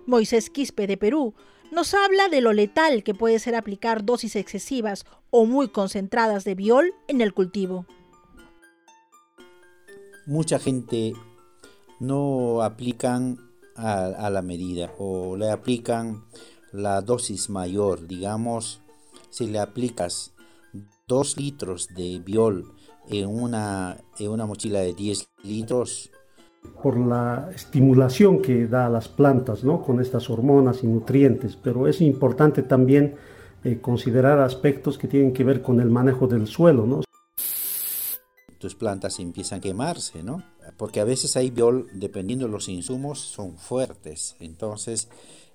Moisés 0.06 0.50
Quispe 0.50 0.86
de 0.86 0.98
Perú 0.98 1.34
nos 1.72 1.94
habla 1.94 2.30
de 2.30 2.42
lo 2.42 2.54
letal 2.54 3.04
que 3.04 3.16
puede 3.16 3.40
ser 3.40 3.56
aplicar 3.56 4.06
dosis 4.06 4.36
excesivas 4.36 5.06
o 5.32 5.46
muy 5.46 5.70
concentradas 5.70 6.44
de 6.44 6.56
biol 6.56 6.94
en 7.08 7.22
el 7.22 7.34
cultivo. 7.34 7.86
Mucha 10.26 10.58
gente 10.58 11.14
no 12.00 12.62
aplican 12.62 13.38
a, 13.76 14.30
la 14.30 14.42
medida 14.42 14.92
o 14.98 15.36
le 15.36 15.50
aplican 15.50 16.24
la 16.72 17.02
dosis 17.02 17.50
mayor. 17.50 18.08
Digamos, 18.08 18.82
si 19.30 19.48
le 19.48 19.60
aplicas 19.60 20.34
2 21.08 21.38
litros 21.38 21.90
de 21.96 22.20
biol 22.20 22.72
en 23.10 23.28
una, 23.28 23.98
en 24.20 24.30
una 24.30 24.46
mochila 24.46 24.80
de 24.80 24.94
10 24.94 25.28
litros, 25.44 26.10
por 26.82 26.98
la 26.98 27.50
estimulación 27.54 28.42
que 28.42 28.68
da 28.68 28.86
a 28.86 28.90
las 28.90 29.10
plantas 29.10 29.64
¿no? 29.64 29.82
con 29.82 30.00
estas 30.00 30.30
hormonas 30.30 30.84
y 30.84 30.88
nutrientes, 30.88 31.58
pero 31.62 31.88
es 31.88 32.00
importante 32.02 32.64
también 32.64 33.16
eh, 33.64 33.80
considerar 33.82 34.40
aspectos 34.40 34.98
que 34.98 35.08
tienen 35.08 35.34
que 35.34 35.44
ver 35.44 35.62
con 35.62 35.82
el 35.82 35.90
manejo 35.90 36.28
del 36.28 36.48
suelo. 36.48 36.86
¿no? 36.86 37.02
Tus 38.64 38.76
plantas 38.76 39.20
empiezan 39.20 39.60
a 39.60 39.62
quemarse, 39.62 40.24
¿no? 40.24 40.42
Porque 40.78 41.02
a 41.02 41.04
veces 41.04 41.36
hay 41.36 41.52
biol, 41.52 41.90
dependiendo 41.92 42.46
de 42.46 42.52
los 42.54 42.70
insumos, 42.70 43.20
son 43.20 43.58
fuertes. 43.58 44.38
Entonces 44.40 45.10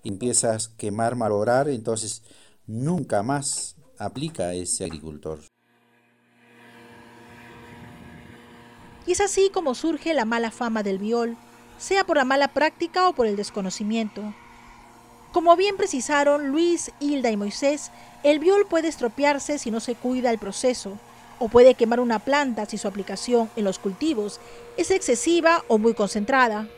empiezas 0.05 0.67
a 0.67 0.77
quemar, 0.77 1.17
malorar, 1.17 1.71
entonces 1.71 2.23
nunca 2.67 3.23
más 3.23 3.77
aplica 3.99 4.53
ese 4.53 4.85
agricultor. 4.85 5.41
Y 9.07 9.13
es 9.13 9.23
así 9.23 9.49
como 9.55 9.75
surge 9.75 10.13
la 10.13 10.27
mala 10.27 10.51
fama 10.51 10.83
del 10.83 10.99
viol, 10.99 11.39
sea 11.79 12.05
por 12.05 12.19
la 12.19 12.27
mala 12.27 12.49
práctica 12.49 13.09
o 13.09 13.15
por 13.15 13.27
el 13.27 13.37
desconocimiento. 13.37 14.35
Como 15.33 15.57
bien 15.57 15.79
precisaron 15.79 16.49
Luis, 16.49 16.93
Hilda 17.01 17.31
y 17.31 17.39
Moisés, 17.39 17.91
el 18.23 18.39
viol 18.39 18.67
puede 18.69 18.89
estropearse 18.89 19.57
si 19.57 19.71
no 19.71 19.81
se 19.81 19.95
cuida 19.95 20.31
el 20.31 20.39
proceso, 20.39 20.99
o 21.39 21.49
puede 21.49 21.75
quemar 21.75 22.01
una 22.01 22.19
planta 22.19 22.67
si 22.67 22.79
su 22.79 22.89
aplicación 22.89 23.49
en 23.57 23.65
los 23.65 23.79
cultivos 23.79 24.41
es 24.77 24.91
excesiva 24.91 25.65
o 25.69 25.79
muy 25.79 25.95
concentrada. 25.95 26.69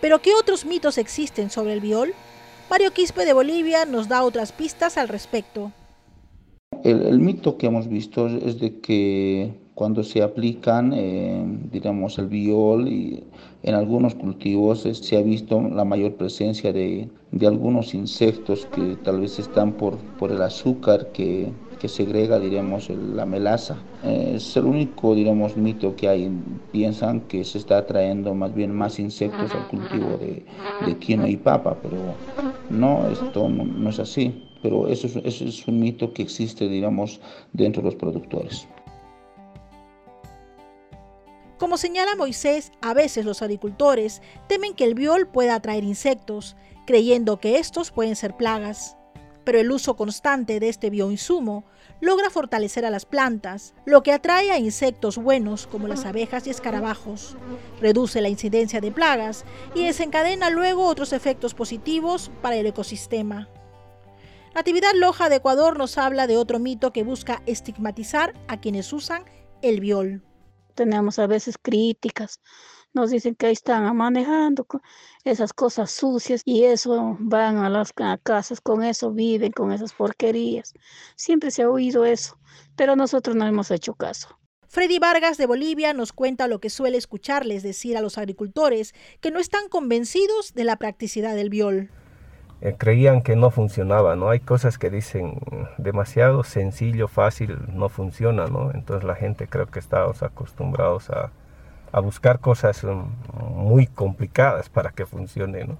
Pero 0.00 0.20
¿qué 0.20 0.34
otros 0.34 0.64
mitos 0.64 0.98
existen 0.98 1.50
sobre 1.50 1.72
el 1.72 1.80
viol? 1.80 2.14
Mario 2.70 2.92
Quispe 2.92 3.24
de 3.24 3.32
Bolivia 3.32 3.84
nos 3.84 4.08
da 4.08 4.24
otras 4.24 4.50
pistas 4.52 4.96
al 4.96 5.08
respecto. 5.08 5.72
El, 6.84 7.20
mito 7.20 7.58
que 7.58 7.66
hemos 7.66 7.86
visto 7.86 8.26
es 8.26 8.58
de 8.58 8.80
que 8.80 9.52
cuando 9.74 10.02
se 10.02 10.22
aplican, 10.22 10.92
eh, 10.92 11.44
digamos, 11.70 12.18
el 12.18 12.26
biol 12.26 12.88
y 12.88 13.22
en 13.62 13.74
algunos 13.74 14.14
cultivos 14.14 14.84
eh, 14.86 14.94
se 14.94 15.16
ha 15.16 15.22
visto 15.22 15.60
la 15.60 15.84
mayor 15.84 16.14
presencia 16.14 16.72
de, 16.72 17.08
algunos 17.42 17.94
insectos 17.94 18.66
que 18.74 18.96
tal 19.04 19.20
vez 19.20 19.38
están 19.38 19.74
por, 19.74 19.98
por 20.18 20.32
el 20.32 20.42
azúcar 20.42 21.12
que, 21.12 21.52
que 21.82 21.88
segrega, 21.88 22.38
digamos, 22.38 22.88
la 22.90 23.26
melaza. 23.26 23.76
Es 24.04 24.56
el 24.56 24.66
único, 24.66 25.16
digamos, 25.16 25.56
mito 25.56 25.96
que 25.96 26.08
hay. 26.08 26.30
Piensan 26.70 27.22
que 27.22 27.42
se 27.42 27.58
está 27.58 27.84
trayendo 27.84 28.32
más 28.34 28.54
bien 28.54 28.72
más 28.72 29.00
insectos 29.00 29.52
al 29.52 29.66
cultivo 29.66 30.16
de, 30.16 30.46
de 30.86 30.98
quinoa 30.98 31.28
y 31.28 31.36
papa, 31.36 31.76
pero 31.82 31.96
no, 32.70 33.08
esto 33.10 33.48
no, 33.48 33.90
es 33.90 33.98
así. 33.98 34.48
Pero 34.62 34.86
eso 34.86 35.08
es 35.24 35.66
un 35.66 35.80
mito 35.80 36.12
que 36.12 36.22
existe, 36.22 36.68
digamos, 36.68 37.20
dentro 37.52 37.82
de 37.82 37.86
los 37.86 37.96
productores. 37.96 38.68
Como 41.58 41.78
señala 41.78 42.14
Moisés, 42.14 42.70
a 42.80 42.94
veces 42.94 43.24
los 43.24 43.42
agricultores 43.42 44.22
temen 44.46 44.74
que 44.74 44.84
el 44.84 44.94
biol 44.94 45.26
pueda 45.26 45.56
atraer 45.56 45.82
insectos, 45.82 46.54
creyendo 46.86 47.40
que 47.40 47.58
estos 47.58 47.90
pueden 47.90 48.14
ser 48.14 48.36
plagas. 48.36 48.96
Pero 49.44 49.58
el 49.58 49.70
uso 49.70 49.96
constante 49.96 50.60
de 50.60 50.68
este 50.68 50.90
bioinsumo 50.90 51.64
logra 52.00 52.30
fortalecer 52.30 52.84
a 52.84 52.90
las 52.90 53.06
plantas, 53.06 53.74
lo 53.84 54.02
que 54.02 54.12
atrae 54.12 54.50
a 54.50 54.58
insectos 54.58 55.18
buenos 55.18 55.66
como 55.66 55.88
las 55.88 56.04
abejas 56.04 56.46
y 56.46 56.50
escarabajos, 56.50 57.36
reduce 57.80 58.20
la 58.20 58.28
incidencia 58.28 58.80
de 58.80 58.92
plagas 58.92 59.44
y 59.74 59.84
desencadena 59.84 60.50
luego 60.50 60.86
otros 60.86 61.12
efectos 61.12 61.54
positivos 61.54 62.30
para 62.40 62.56
el 62.56 62.66
ecosistema. 62.66 63.48
Natividad 64.54 64.92
Loja 64.94 65.28
de 65.28 65.36
Ecuador 65.36 65.78
nos 65.78 65.96
habla 65.98 66.26
de 66.26 66.36
otro 66.36 66.58
mito 66.58 66.92
que 66.92 67.02
busca 67.02 67.42
estigmatizar 67.46 68.34
a 68.48 68.60
quienes 68.60 68.92
usan 68.92 69.24
el 69.62 69.80
biol 69.80 70.22
tenemos 70.74 71.18
a 71.18 71.26
veces 71.26 71.56
críticas, 71.60 72.40
nos 72.94 73.10
dicen 73.10 73.34
que 73.34 73.46
ahí 73.46 73.52
están 73.52 73.96
manejando 73.96 74.66
esas 75.24 75.52
cosas 75.52 75.90
sucias 75.90 76.42
y 76.44 76.64
eso 76.64 77.16
van 77.20 77.58
a 77.58 77.68
las 77.68 77.92
casas, 78.22 78.60
con 78.60 78.82
eso 78.82 79.12
viven, 79.12 79.52
con 79.52 79.72
esas 79.72 79.92
porquerías. 79.92 80.74
Siempre 81.16 81.50
se 81.50 81.62
ha 81.62 81.70
oído 81.70 82.04
eso, 82.04 82.38
pero 82.76 82.96
nosotros 82.96 83.36
no 83.36 83.46
hemos 83.46 83.70
hecho 83.70 83.94
caso. 83.94 84.38
Freddy 84.68 84.98
Vargas 84.98 85.36
de 85.36 85.46
Bolivia 85.46 85.92
nos 85.92 86.14
cuenta 86.14 86.48
lo 86.48 86.58
que 86.58 86.70
suele 86.70 86.96
escucharles 86.96 87.62
decir 87.62 87.96
a 87.96 88.00
los 88.00 88.16
agricultores 88.16 88.94
que 89.20 89.30
no 89.30 89.38
están 89.38 89.68
convencidos 89.68 90.54
de 90.54 90.64
la 90.64 90.76
practicidad 90.76 91.34
del 91.34 91.50
biol. 91.50 91.90
Eh, 92.62 92.76
creían 92.78 93.22
que 93.22 93.36
no 93.36 93.50
funcionaba, 93.50 94.16
¿no? 94.16 94.30
Hay 94.30 94.40
cosas 94.40 94.78
que 94.78 94.88
dicen 94.88 95.40
demasiado 95.78 96.42
sencillo, 96.42 97.08
fácil, 97.08 97.58
no 97.74 97.88
funciona, 97.88 98.46
¿no? 98.46 98.70
Entonces 98.72 99.04
la 99.04 99.16
gente 99.16 99.46
creo 99.46 99.66
que 99.66 99.80
estamos 99.80 100.22
acostumbrados 100.22 101.10
a, 101.10 101.32
buscar 102.00 102.40
cosas 102.40 102.84
mm, 102.84 103.04
muy 103.54 103.86
complicadas 103.86 104.68
para 104.68 104.90
que 104.90 105.06
funcione, 105.06 105.64
¿no? 105.64 105.78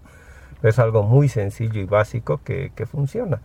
Es 0.62 0.78
algo 0.78 1.02
muy 1.02 1.28
sencillo 1.28 1.80
y 1.80 1.84
básico 1.84 2.40
que, 2.44 2.72
que 2.76 2.86
funciona. 2.86 3.40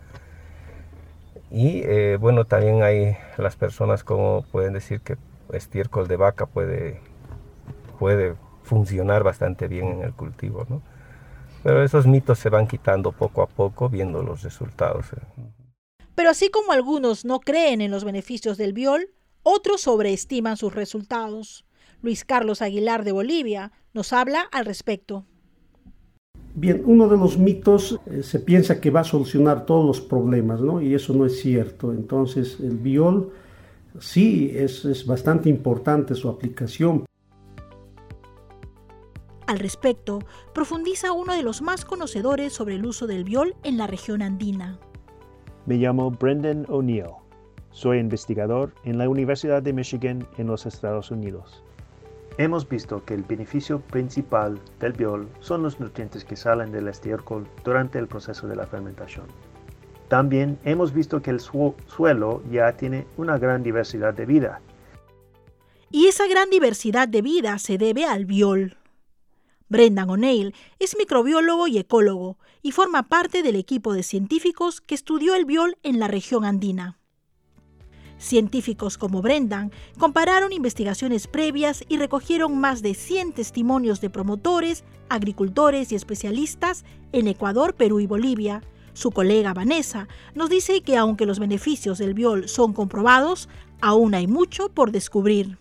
Y 1.50 1.82
eh, 1.84 2.16
bueno, 2.20 2.44
también 2.44 2.82
hay 2.82 3.16
las 3.38 3.56
personas 3.56 4.04
como 4.04 4.44
pueden 4.52 4.74
decir 4.74 5.00
que 5.00 5.16
estiércol 5.52 6.06
de 6.06 6.16
vaca 6.16 6.46
puede, 6.46 7.00
puede 7.98 8.34
funcionar 8.62 9.22
bastante 9.22 9.66
bien 9.66 9.86
en 9.88 10.02
el 10.02 10.12
cultivo, 10.12 10.66
¿no? 10.68 10.82
Pero 11.62 11.82
esos 11.82 12.06
mitos 12.06 12.38
se 12.38 12.50
van 12.50 12.66
quitando 12.66 13.12
poco 13.12 13.42
a 13.42 13.46
poco 13.46 13.88
viendo 13.88 14.22
los 14.22 14.42
resultados. 14.42 15.06
Eh. 15.12 15.52
Pero 16.14 16.30
así 16.30 16.50
como 16.50 16.72
algunos 16.72 17.24
no 17.24 17.40
creen 17.40 17.80
en 17.80 17.90
los 17.90 18.04
beneficios 18.04 18.58
del 18.58 18.72
biol, 18.72 19.10
otros 19.42 19.82
sobreestiman 19.82 20.56
sus 20.56 20.74
resultados. 20.74 21.64
Luis 22.02 22.24
Carlos 22.24 22.62
Aguilar 22.62 23.04
de 23.04 23.12
Bolivia 23.12 23.72
nos 23.92 24.12
habla 24.12 24.42
al 24.52 24.64
respecto. 24.64 25.24
Bien, 26.54 26.82
uno 26.86 27.08
de 27.08 27.16
los 27.16 27.38
mitos 27.38 28.00
eh, 28.06 28.22
se 28.22 28.40
piensa 28.40 28.80
que 28.80 28.90
va 28.90 29.00
a 29.00 29.04
solucionar 29.04 29.66
todos 29.66 29.86
los 29.86 30.00
problemas, 30.00 30.60
¿no? 30.60 30.80
Y 30.80 30.94
eso 30.94 31.12
no 31.14 31.24
es 31.26 31.40
cierto. 31.40 31.92
Entonces, 31.92 32.58
el 32.60 32.76
biol 32.76 33.32
sí 34.00 34.50
es, 34.54 34.84
es 34.84 35.06
bastante 35.06 35.48
importante 35.48 36.14
su 36.14 36.28
aplicación. 36.28 37.04
Al 39.46 39.58
respecto, 39.58 40.18
profundiza 40.52 41.12
uno 41.12 41.34
de 41.34 41.42
los 41.42 41.62
más 41.62 41.84
conocedores 41.84 42.52
sobre 42.52 42.74
el 42.74 42.84
uso 42.84 43.06
del 43.06 43.24
viol 43.24 43.54
en 43.62 43.78
la 43.78 43.86
región 43.86 44.20
andina. 44.20 44.78
Me 45.66 45.76
llamo 45.76 46.10
Brendan 46.10 46.66
O'Neill. 46.68 47.06
Soy 47.70 47.98
investigador 47.98 48.74
en 48.84 48.98
la 48.98 49.08
Universidad 49.08 49.62
de 49.62 49.72
Michigan 49.72 50.26
en 50.38 50.48
los 50.48 50.66
Estados 50.66 51.10
Unidos. 51.10 51.62
Hemos 52.38 52.68
visto 52.68 53.04
que 53.04 53.14
el 53.14 53.24
beneficio 53.24 53.80
principal 53.80 54.60
del 54.78 54.92
biol 54.92 55.28
son 55.40 55.64
los 55.64 55.80
nutrientes 55.80 56.24
que 56.24 56.36
salen 56.36 56.70
del 56.70 56.86
estiércol 56.86 57.48
durante 57.64 57.98
el 57.98 58.06
proceso 58.06 58.46
de 58.46 58.54
la 58.54 58.64
fermentación. 58.64 59.26
También 60.06 60.56
hemos 60.62 60.92
visto 60.92 61.20
que 61.20 61.30
el 61.30 61.40
suelo 61.40 62.42
ya 62.48 62.76
tiene 62.76 63.08
una 63.16 63.38
gran 63.38 63.64
diversidad 63.64 64.14
de 64.14 64.24
vida. 64.24 64.60
Y 65.90 66.06
esa 66.06 66.28
gran 66.28 66.48
diversidad 66.48 67.08
de 67.08 67.22
vida 67.22 67.58
se 67.58 67.76
debe 67.76 68.04
al 68.04 68.24
biol. 68.24 68.76
Brendan 69.68 70.08
O'Neill 70.08 70.54
es 70.78 70.96
microbiólogo 70.96 71.66
y 71.66 71.78
ecólogo 71.78 72.38
y 72.62 72.70
forma 72.70 73.08
parte 73.08 73.42
del 73.42 73.56
equipo 73.56 73.92
de 73.92 74.04
científicos 74.04 74.80
que 74.80 74.94
estudió 74.94 75.34
el 75.34 75.44
biol 75.44 75.76
en 75.82 75.98
la 75.98 76.06
región 76.06 76.44
andina. 76.44 77.00
Científicos 78.18 78.98
como 78.98 79.22
Brendan 79.22 79.72
compararon 79.98 80.52
investigaciones 80.52 81.26
previas 81.26 81.84
y 81.88 81.96
recogieron 81.96 82.58
más 82.58 82.82
de 82.82 82.94
100 82.94 83.32
testimonios 83.32 84.00
de 84.00 84.10
promotores, 84.10 84.84
agricultores 85.08 85.92
y 85.92 85.94
especialistas 85.94 86.84
en 87.12 87.28
Ecuador, 87.28 87.74
Perú 87.74 88.00
y 88.00 88.06
Bolivia, 88.06 88.62
su 88.98 89.12
colega 89.12 89.54
Vanessa 89.54 90.08
nos 90.34 90.50
dice 90.50 90.80
que 90.80 90.96
aunque 90.96 91.24
los 91.24 91.38
beneficios 91.38 91.98
del 91.98 92.14
biol 92.14 92.48
son 92.48 92.72
comprobados, 92.72 93.48
aún 93.80 94.12
hay 94.12 94.26
mucho 94.26 94.70
por 94.70 94.90
descubrir. 94.90 95.56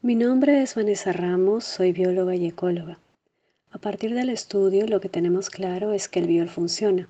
Mi 0.00 0.14
nombre 0.14 0.62
es 0.62 0.76
Vanessa 0.76 1.12
Ramos, 1.12 1.64
soy 1.64 1.90
bióloga 1.90 2.36
y 2.36 2.46
ecóloga. 2.46 3.00
A 3.72 3.78
partir 3.78 4.14
del 4.14 4.30
estudio 4.30 4.86
lo 4.86 5.00
que 5.00 5.08
tenemos 5.08 5.50
claro 5.50 5.92
es 5.92 6.08
que 6.08 6.20
el 6.20 6.28
biol 6.28 6.48
funciona, 6.48 7.08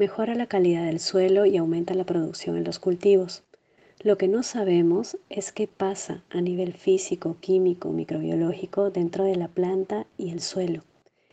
mejora 0.00 0.34
la 0.34 0.46
calidad 0.46 0.86
del 0.86 0.98
suelo 0.98 1.44
y 1.44 1.58
aumenta 1.58 1.92
la 1.92 2.04
producción 2.06 2.56
en 2.56 2.64
los 2.64 2.78
cultivos. 2.78 3.42
Lo 3.98 4.16
que 4.16 4.28
no 4.28 4.42
sabemos 4.42 5.18
es 5.28 5.52
qué 5.52 5.68
pasa 5.68 6.24
a 6.30 6.40
nivel 6.40 6.72
físico, 6.72 7.36
químico, 7.38 7.90
microbiológico 7.90 8.90
dentro 8.90 9.24
de 9.24 9.36
la 9.36 9.48
planta 9.48 10.06
y 10.16 10.30
el 10.30 10.40
suelo 10.40 10.84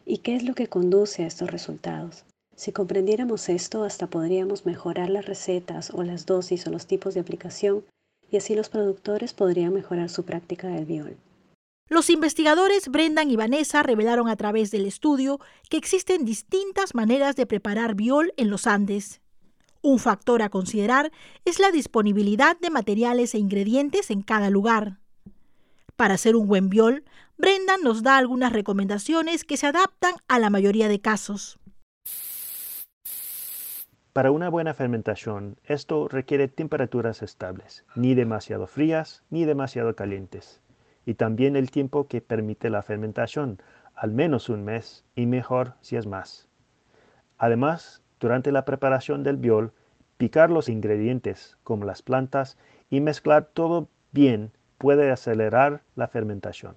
y 0.05 0.17
qué 0.17 0.35
es 0.35 0.43
lo 0.43 0.53
que 0.53 0.67
conduce 0.67 1.23
a 1.23 1.27
estos 1.27 1.49
resultados. 1.49 2.25
Si 2.57 2.73
comprendiéramos 2.73 3.47
esto, 3.47 3.85
hasta 3.85 4.07
podríamos 4.07 4.65
mejorar 4.65 5.09
las 5.09 5.25
recetas 5.25 5.89
o 5.93 6.03
las 6.03 6.25
dosis 6.25 6.67
o 6.67 6.69
los 6.69 6.87
tipos 6.87 7.13
de 7.13 7.21
aplicación 7.21 7.85
y 8.29 8.35
así 8.35 8.53
los 8.53 8.67
productores 8.67 9.33
podrían 9.33 9.73
mejorar 9.73 10.09
su 10.09 10.25
práctica 10.25 10.67
del 10.67 10.83
biol. 10.83 11.15
Los 11.89 12.09
investigadores 12.09 12.89
Brendan 12.89 13.31
y 13.31 13.37
Vanessa 13.37 13.81
revelaron 13.81 14.27
a 14.27 14.35
través 14.35 14.71
del 14.71 14.85
estudio 14.85 15.39
que 15.69 15.77
existen 15.77 16.25
distintas 16.25 16.93
maneras 16.93 17.35
de 17.37 17.45
preparar 17.45 17.95
biol 17.95 18.33
en 18.35 18.49
los 18.49 18.67
Andes. 18.67 19.21
Un 19.81 19.99
factor 19.99 20.41
a 20.41 20.49
considerar 20.49 21.11
es 21.45 21.59
la 21.59 21.71
disponibilidad 21.71 22.59
de 22.59 22.71
materiales 22.71 23.33
e 23.35 23.37
ingredientes 23.37 24.11
en 24.11 24.21
cada 24.21 24.49
lugar. 24.49 24.97
Para 25.95 26.15
hacer 26.15 26.35
un 26.35 26.47
buen 26.47 26.69
biol, 26.69 27.05
Brendan 27.37 27.81
nos 27.81 28.03
da 28.03 28.17
algunas 28.17 28.51
recomendaciones 28.51 29.45
que 29.45 29.55
se 29.55 29.67
adaptan 29.67 30.13
a 30.27 30.39
la 30.39 30.49
mayoría 30.49 30.89
de 30.89 30.99
casos. 30.99 31.57
Para 34.11 34.31
una 34.31 34.49
buena 34.49 34.73
fermentación, 34.73 35.57
esto 35.63 36.07
requiere 36.07 36.47
temperaturas 36.47 37.21
estables, 37.21 37.85
ni 37.95 38.13
demasiado 38.15 38.67
frías 38.67 39.23
ni 39.29 39.45
demasiado 39.45 39.95
calientes, 39.95 40.59
y 41.07 41.13
también 41.13 41.55
el 41.55 41.71
tiempo 41.71 42.09
que 42.09 42.19
permite 42.19 42.69
la 42.69 42.83
fermentación, 42.83 43.61
al 43.95 44.11
menos 44.11 44.49
un 44.49 44.65
mes 44.65 45.05
y 45.15 45.25
mejor 45.25 45.75
si 45.79 45.95
es 45.95 46.05
más. 46.05 46.49
Además, 47.37 48.03
durante 48.19 48.51
la 48.51 48.65
preparación 48.65 49.23
del 49.23 49.37
biol, 49.37 49.71
picar 50.17 50.51
los 50.51 50.67
ingredientes 50.67 51.57
como 51.63 51.85
las 51.85 52.01
plantas 52.01 52.57
y 52.89 52.99
mezclar 52.99 53.45
todo 53.45 53.87
bien 54.11 54.51
puede 54.77 55.09
acelerar 55.09 55.81
la 55.95 56.09
fermentación. 56.09 56.75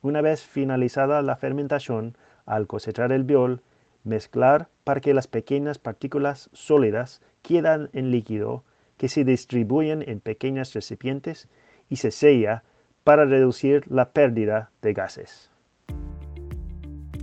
Una 0.00 0.20
vez 0.20 0.44
finalizada 0.44 1.20
la 1.20 1.34
fermentación, 1.34 2.16
al 2.46 2.68
cosechar 2.68 3.10
el 3.10 3.24
biol, 3.24 3.62
mezclar 4.04 4.68
para 4.84 5.00
que 5.00 5.12
las 5.12 5.26
pequeñas 5.26 5.78
partículas 5.78 6.50
sólidas 6.52 7.20
quedan 7.42 7.90
en 7.94 8.12
líquido 8.12 8.62
que 8.96 9.08
se 9.08 9.24
distribuyen 9.24 10.08
en 10.08 10.20
pequeños 10.20 10.72
recipientes 10.72 11.48
y 11.88 11.96
se 11.96 12.12
sella 12.12 12.62
para 13.04 13.26
reducir 13.26 13.84
la 13.88 14.10
pérdida 14.10 14.70
de 14.82 14.92
gases. 14.94 15.50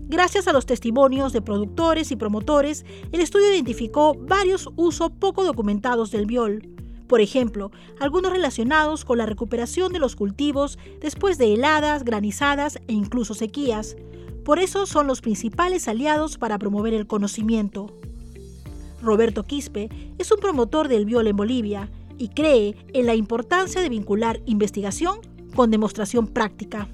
Gracias 0.07 0.47
a 0.47 0.53
los 0.53 0.65
testimonios 0.65 1.33
de 1.33 1.41
productores 1.41 2.11
y 2.11 2.15
promotores, 2.15 2.85
el 3.11 3.21
estudio 3.21 3.53
identificó 3.53 4.13
varios 4.13 4.69
usos 4.75 5.11
poco 5.11 5.43
documentados 5.43 6.11
del 6.11 6.25
biol, 6.25 6.61
por 7.11 7.19
ejemplo, 7.19 7.71
algunos 7.99 8.31
relacionados 8.31 9.03
con 9.03 9.17
la 9.17 9.25
recuperación 9.25 9.91
de 9.91 9.99
los 9.99 10.15
cultivos 10.15 10.79
después 11.01 11.37
de 11.37 11.53
heladas, 11.53 12.05
granizadas 12.05 12.77
e 12.87 12.93
incluso 12.93 13.33
sequías. 13.33 13.97
Por 14.45 14.59
eso 14.59 14.85
son 14.85 15.07
los 15.07 15.19
principales 15.19 15.89
aliados 15.89 16.37
para 16.37 16.57
promover 16.57 16.93
el 16.93 17.07
conocimiento. 17.07 17.93
Roberto 19.01 19.43
Quispe 19.43 19.89
es 20.19 20.31
un 20.31 20.39
promotor 20.39 20.87
del 20.87 21.05
biol 21.05 21.27
en 21.27 21.35
Bolivia 21.35 21.89
y 22.17 22.29
cree 22.29 22.77
en 22.93 23.05
la 23.05 23.15
importancia 23.15 23.81
de 23.81 23.89
vincular 23.89 24.39
investigación 24.45 25.19
con 25.55 25.71
demostración 25.71 26.27
práctica. 26.27 26.87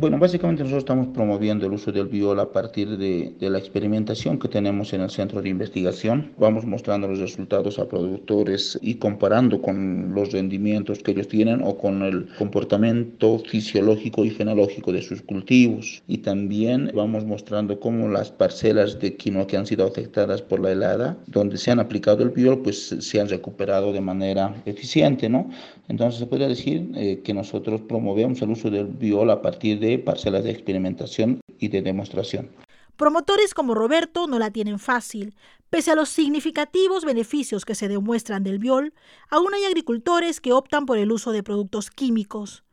Bueno, 0.00 0.16
básicamente 0.16 0.62
nosotros 0.62 0.84
estamos 0.84 1.08
promoviendo 1.08 1.66
el 1.66 1.72
uso 1.72 1.90
del 1.90 2.06
biol 2.06 2.38
a 2.38 2.52
partir 2.52 2.96
de, 2.98 3.34
la 3.40 3.58
experimentación 3.58 4.38
que 4.38 4.46
tenemos 4.46 4.92
en 4.92 5.00
el 5.00 5.10
centro 5.10 5.42
de 5.42 5.48
investigación. 5.48 6.30
Vamos 6.38 6.64
mostrando 6.64 7.08
los 7.08 7.18
resultados 7.18 7.80
a 7.80 7.88
productores 7.88 8.78
y 8.80 8.94
comparando 8.94 9.60
con 9.60 10.14
los 10.14 10.30
rendimientos 10.30 11.00
que 11.00 11.10
ellos 11.10 11.26
tienen 11.26 11.62
o 11.64 11.76
con 11.76 12.02
el 12.02 12.28
comportamiento 12.38 13.40
fisiológico 13.40 14.24
y 14.24 14.30
fenológico 14.30 14.92
de 14.92 15.02
sus 15.02 15.20
cultivos. 15.22 16.00
Y 16.06 16.18
también 16.18 16.92
vamos 16.94 17.24
mostrando 17.24 17.80
cómo 17.80 18.08
las 18.08 18.30
parcelas 18.30 19.00
de 19.00 19.16
quinoa 19.16 19.48
que 19.48 19.56
han 19.56 19.66
sido 19.66 19.84
afectadas 19.84 20.42
por 20.42 20.60
la 20.60 20.70
helada, 20.70 21.16
donde 21.26 21.58
se 21.58 21.72
han 21.72 21.80
aplicado 21.80 22.22
el 22.22 22.30
biol, 22.30 22.60
pues 22.60 22.94
se 23.00 23.20
han 23.20 23.28
recuperado 23.28 23.92
de 23.92 24.00
manera 24.00 24.62
eficiente, 24.64 25.28
¿no? 25.28 25.50
Entonces 25.88 26.20
se 26.20 26.26
podría 26.26 26.48
decir 26.48 26.90
eh, 26.94 27.22
que 27.24 27.34
nosotros 27.34 27.80
promovemos 27.80 28.40
el 28.42 28.50
uso 28.50 28.70
del 28.70 28.86
biol 28.86 29.30
a 29.30 29.42
partir 29.42 29.80
de 29.80 29.98
parcelas 29.98 30.44
de 30.44 30.50
experimentación 30.50 31.40
y 31.58 31.68
de 31.68 31.82
demostración. 31.82 32.50
Promotores 32.96 33.54
como 33.54 33.74
Roberto 33.74 34.26
no 34.26 34.38
la 34.38 34.50
tienen 34.50 34.78
fácil. 34.78 35.34
Pese 35.70 35.92
a 35.92 35.94
los 35.94 36.08
significativos 36.08 37.04
beneficios 37.04 37.64
que 37.64 37.74
se 37.74 37.88
demuestran 37.88 38.42
del 38.42 38.58
biol, 38.58 38.92
aún 39.30 39.54
hay 39.54 39.64
agricultores 39.64 40.40
que 40.40 40.52
optan 40.52 40.84
por 40.84 40.98
el 40.98 41.12
uso 41.12 41.32
de 41.32 41.42
productos 41.42 41.90
químicos. 41.90 42.64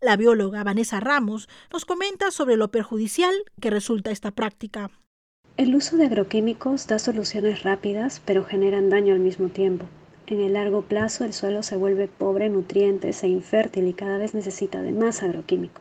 La 0.00 0.16
bióloga 0.16 0.62
Vanessa 0.62 1.00
Ramos 1.00 1.48
nos 1.72 1.84
comenta 1.84 2.30
sobre 2.30 2.56
lo 2.56 2.70
perjudicial 2.70 3.34
que 3.60 3.70
resulta 3.70 4.10
esta 4.10 4.30
práctica. 4.30 4.90
El 5.56 5.74
uso 5.74 5.96
de 5.96 6.06
agroquímicos 6.06 6.86
da 6.86 6.98
soluciones 6.98 7.62
rápidas, 7.62 8.22
pero 8.24 8.44
generan 8.44 8.90
daño 8.90 9.14
al 9.14 9.20
mismo 9.20 9.48
tiempo. 9.48 9.86
En 10.28 10.40
el 10.40 10.54
largo 10.54 10.82
plazo 10.82 11.24
el 11.24 11.32
suelo 11.32 11.62
se 11.62 11.76
vuelve 11.76 12.08
pobre 12.08 12.46
en 12.46 12.54
nutrientes 12.54 13.22
e 13.22 13.28
infértil 13.28 13.86
y 13.86 13.92
cada 13.92 14.18
vez 14.18 14.34
necesita 14.34 14.82
de 14.82 14.90
más 14.90 15.22
agroquímico. 15.22 15.80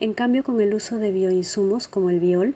En 0.00 0.14
cambio, 0.14 0.42
con 0.42 0.58
el 0.62 0.72
uso 0.72 0.96
de 0.96 1.12
bioinsumos 1.12 1.86
como 1.86 2.08
el 2.08 2.18
biol, 2.18 2.54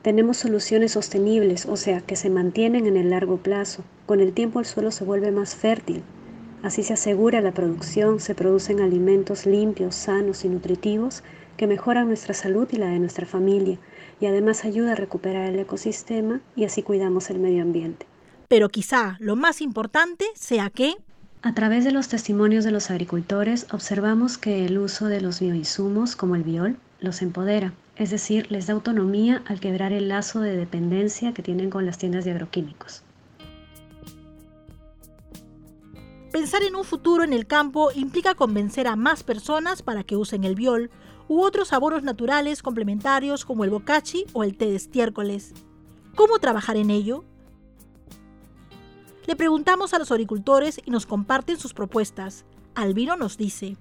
tenemos 0.00 0.38
soluciones 0.38 0.92
sostenibles, 0.92 1.66
o 1.66 1.76
sea, 1.76 2.00
que 2.00 2.16
se 2.16 2.30
mantienen 2.30 2.86
en 2.86 2.96
el 2.96 3.10
largo 3.10 3.36
plazo. 3.36 3.84
Con 4.06 4.20
el 4.20 4.32
tiempo 4.32 4.60
el 4.60 4.64
suelo 4.64 4.92
se 4.92 5.04
vuelve 5.04 5.30
más 5.30 5.54
fértil. 5.54 6.02
Así 6.62 6.84
se 6.84 6.94
asegura 6.94 7.42
la 7.42 7.52
producción, 7.52 8.18
se 8.18 8.34
producen 8.34 8.80
alimentos 8.80 9.44
limpios, 9.44 9.94
sanos 9.94 10.46
y 10.46 10.48
nutritivos 10.48 11.22
que 11.58 11.66
mejoran 11.66 12.08
nuestra 12.08 12.32
salud 12.32 12.66
y 12.72 12.76
la 12.76 12.86
de 12.86 12.98
nuestra 12.98 13.26
familia, 13.26 13.78
y 14.22 14.26
además 14.26 14.64
ayuda 14.64 14.92
a 14.92 14.96
recuperar 14.96 15.50
el 15.50 15.58
ecosistema 15.58 16.40
y 16.56 16.64
así 16.64 16.82
cuidamos 16.82 17.28
el 17.28 17.40
medio 17.40 17.60
ambiente. 17.60 18.06
Pero 18.50 18.68
quizá 18.68 19.16
lo 19.20 19.36
más 19.36 19.60
importante 19.60 20.24
sea 20.34 20.70
que 20.70 20.96
a 21.40 21.54
través 21.54 21.84
de 21.84 21.92
los 21.92 22.08
testimonios 22.08 22.64
de 22.64 22.72
los 22.72 22.90
agricultores 22.90 23.68
observamos 23.70 24.38
que 24.38 24.66
el 24.66 24.76
uso 24.76 25.06
de 25.06 25.20
los 25.20 25.38
bioinsumos 25.38 26.16
como 26.16 26.34
el 26.34 26.42
biol 26.42 26.76
los 26.98 27.22
empodera, 27.22 27.72
es 27.94 28.10
decir, 28.10 28.50
les 28.50 28.66
da 28.66 28.72
autonomía 28.74 29.44
al 29.46 29.60
quebrar 29.60 29.92
el 29.92 30.08
lazo 30.08 30.40
de 30.40 30.56
dependencia 30.56 31.32
que 31.32 31.44
tienen 31.44 31.70
con 31.70 31.86
las 31.86 31.96
tiendas 31.96 32.24
de 32.24 32.32
agroquímicos. 32.32 33.04
Pensar 36.32 36.64
en 36.64 36.74
un 36.74 36.84
futuro 36.84 37.22
en 37.22 37.32
el 37.32 37.46
campo 37.46 37.92
implica 37.94 38.34
convencer 38.34 38.88
a 38.88 38.96
más 38.96 39.22
personas 39.22 39.80
para 39.80 40.02
que 40.02 40.16
usen 40.16 40.42
el 40.42 40.56
biol 40.56 40.90
u 41.28 41.42
otros 41.42 41.72
abonos 41.72 42.02
naturales 42.02 42.62
complementarios 42.62 43.44
como 43.44 43.62
el 43.62 43.70
bocachi 43.70 44.26
o 44.32 44.42
el 44.42 44.56
té 44.56 44.66
de 44.66 44.76
estiércoles. 44.76 45.52
¿Cómo 46.16 46.40
trabajar 46.40 46.76
en 46.76 46.90
ello? 46.90 47.24
Le 49.26 49.36
preguntamos 49.36 49.94
a 49.94 49.98
los 49.98 50.10
agricultores 50.10 50.80
y 50.84 50.90
nos 50.90 51.06
comparten 51.06 51.58
sus 51.58 51.74
propuestas. 51.74 52.44
Albino 52.74 53.16
nos 53.16 53.36
dice 53.36 53.76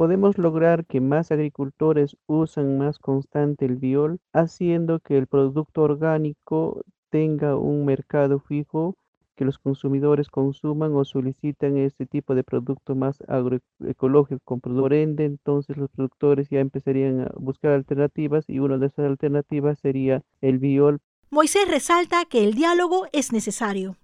podemos 0.00 0.38
lograr 0.38 0.86
que 0.86 0.98
más 0.98 1.30
agricultores 1.30 2.16
usen 2.26 2.78
más 2.78 2.98
constante 2.98 3.66
el 3.66 3.76
biol, 3.76 4.18
haciendo 4.32 4.98
que 4.98 5.18
el 5.18 5.26
producto 5.26 5.82
orgánico 5.82 6.80
tenga 7.10 7.56
un 7.56 7.84
mercado 7.84 8.40
fijo, 8.40 8.96
que 9.36 9.44
los 9.44 9.58
consumidores 9.58 10.30
consuman 10.30 10.94
o 10.94 11.04
solicitan 11.04 11.76
este 11.76 12.06
tipo 12.06 12.34
de 12.34 12.44
producto 12.44 12.94
más 12.94 13.22
agroecológico. 13.28 14.58
Por 14.58 14.94
ende, 14.94 15.26
entonces 15.26 15.76
los 15.76 15.90
productores 15.90 16.48
ya 16.48 16.60
empezarían 16.60 17.20
a 17.20 17.32
buscar 17.36 17.72
alternativas 17.72 18.48
y 18.48 18.58
una 18.58 18.78
de 18.78 18.86
esas 18.86 19.04
alternativas 19.04 19.80
sería 19.80 20.22
el 20.40 20.58
biol. 20.58 21.00
Moisés 21.28 21.68
resalta 21.68 22.24
que 22.24 22.42
el 22.42 22.54
diálogo 22.54 23.06
es 23.12 23.32
necesario. 23.32 23.96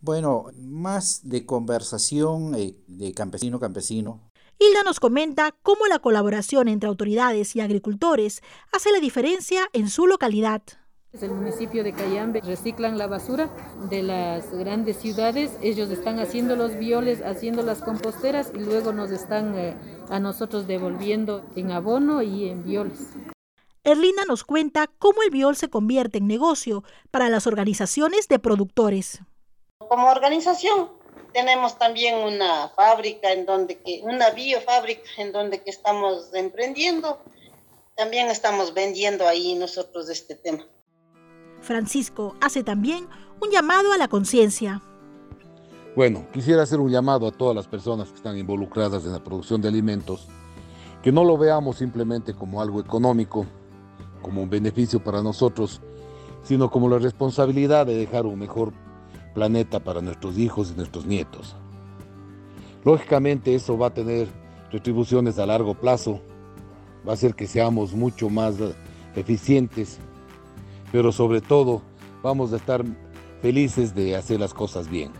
Bueno, 0.00 0.46
más 0.56 1.28
de 1.28 1.44
conversación 1.44 2.54
eh, 2.54 2.76
de 2.86 3.12
campesino 3.14 3.58
campesino, 3.58 4.20
Hilda 4.60 4.82
nos 4.84 4.98
comenta 4.98 5.54
cómo 5.62 5.86
la 5.86 6.00
colaboración 6.00 6.66
entre 6.66 6.88
autoridades 6.88 7.54
y 7.54 7.60
agricultores 7.60 8.42
hace 8.72 8.90
la 8.90 8.98
diferencia 8.98 9.68
en 9.72 9.88
su 9.88 10.08
localidad. 10.08 10.62
El 11.12 11.30
municipio 11.30 11.84
de 11.84 11.92
Cayambe 11.92 12.40
reciclan 12.40 12.98
la 12.98 13.06
basura 13.06 13.50
de 13.88 14.02
las 14.02 14.52
grandes 14.52 14.96
ciudades, 14.96 15.52
ellos 15.62 15.90
están 15.90 16.18
haciendo 16.18 16.56
los 16.56 16.76
violes, 16.76 17.22
haciendo 17.22 17.62
las 17.62 17.82
composteras 17.82 18.52
y 18.54 18.58
luego 18.58 18.92
nos 18.92 19.12
están 19.12 19.56
eh, 19.56 19.76
a 20.10 20.18
nosotros 20.20 20.66
devolviendo 20.66 21.44
en 21.54 21.70
abono 21.70 22.22
y 22.22 22.48
en 22.48 22.64
violes. 22.64 23.10
Erlinda 23.84 24.24
nos 24.26 24.44
cuenta 24.44 24.88
cómo 24.98 25.22
el 25.22 25.30
viol 25.30 25.56
se 25.56 25.70
convierte 25.70 26.18
en 26.18 26.26
negocio 26.26 26.82
para 27.10 27.28
las 27.28 27.46
organizaciones 27.46 28.28
de 28.28 28.38
productores. 28.38 29.22
Como 29.88 30.08
organización 30.08 30.88
tenemos 31.32 31.78
también 31.78 32.16
una 32.18 32.68
fábrica 32.68 33.32
en 33.32 33.46
donde 33.46 33.78
que, 33.78 34.00
una 34.04 34.30
biofábrica 34.30 35.08
en 35.18 35.32
donde 35.32 35.62
que 35.62 35.70
estamos 35.70 36.32
emprendiendo. 36.34 37.18
También 37.96 38.28
estamos 38.28 38.74
vendiendo 38.74 39.26
ahí 39.26 39.54
nosotros 39.54 40.08
este 40.08 40.34
tema. 40.34 40.64
Francisco 41.60 42.36
hace 42.40 42.62
también 42.62 43.08
un 43.40 43.50
llamado 43.50 43.92
a 43.92 43.98
la 43.98 44.08
conciencia. 44.08 44.82
Bueno, 45.96 46.26
quisiera 46.32 46.62
hacer 46.62 46.78
un 46.78 46.90
llamado 46.90 47.26
a 47.26 47.32
todas 47.32 47.56
las 47.56 47.66
personas 47.66 48.08
que 48.10 48.16
están 48.16 48.38
involucradas 48.38 49.04
en 49.04 49.12
la 49.12 49.24
producción 49.24 49.60
de 49.60 49.68
alimentos, 49.68 50.28
que 51.02 51.10
no 51.10 51.24
lo 51.24 51.36
veamos 51.36 51.78
simplemente 51.78 52.34
como 52.34 52.62
algo 52.62 52.78
económico, 52.78 53.46
como 54.22 54.42
un 54.42 54.50
beneficio 54.50 55.02
para 55.02 55.22
nosotros, 55.22 55.80
sino 56.44 56.70
como 56.70 56.88
la 56.88 56.98
responsabilidad 56.98 57.86
de 57.86 57.96
dejar 57.96 58.26
un 58.26 58.38
mejor 58.38 58.72
planeta 59.38 59.78
para 59.78 60.00
nuestros 60.00 60.36
hijos 60.36 60.72
y 60.72 60.76
nuestros 60.76 61.06
nietos. 61.06 61.54
Lógicamente 62.84 63.54
eso 63.54 63.78
va 63.78 63.86
a 63.86 63.94
tener 63.94 64.26
retribuciones 64.72 65.38
a 65.38 65.46
largo 65.46 65.74
plazo, 65.74 66.20
va 67.06 67.12
a 67.12 67.14
hacer 67.14 67.36
que 67.36 67.46
seamos 67.46 67.94
mucho 67.94 68.28
más 68.30 68.56
eficientes, 69.14 70.00
pero 70.90 71.12
sobre 71.12 71.40
todo 71.40 71.82
vamos 72.20 72.52
a 72.52 72.56
estar 72.56 72.84
felices 73.40 73.94
de 73.94 74.16
hacer 74.16 74.40
las 74.40 74.52
cosas 74.52 74.90
bien. 74.90 75.12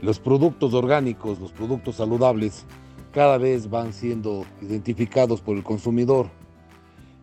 Los 0.00 0.18
productos 0.18 0.74
orgánicos, 0.74 1.38
los 1.38 1.52
productos 1.52 1.94
saludables, 1.94 2.66
cada 3.12 3.38
vez 3.38 3.70
van 3.70 3.92
siendo 3.92 4.44
identificados 4.60 5.40
por 5.40 5.56
el 5.56 5.62
consumidor 5.62 6.26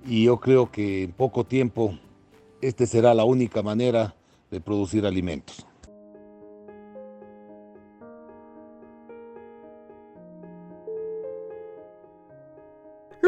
y 0.05 0.23
yo 0.23 0.39
creo 0.39 0.71
que 0.71 1.03
en 1.03 1.11
poco 1.11 1.43
tiempo 1.43 1.99
esta 2.61 2.85
será 2.85 3.13
la 3.13 3.25
única 3.25 3.61
manera 3.61 4.15
de 4.49 4.61
producir 4.61 5.05
alimentos. 5.05 5.65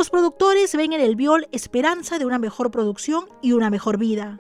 Los 0.02 0.10
productores 0.10 0.76
ven 0.76 0.94
en 0.94 1.02
el 1.02 1.16
viol 1.16 1.48
esperanza 1.52 2.18
de 2.18 2.26
una 2.26 2.40
mejor 2.40 2.72
producción 2.72 3.26
y 3.40 3.52
una 3.52 3.70
mejor 3.70 4.00
vida. 4.00 4.40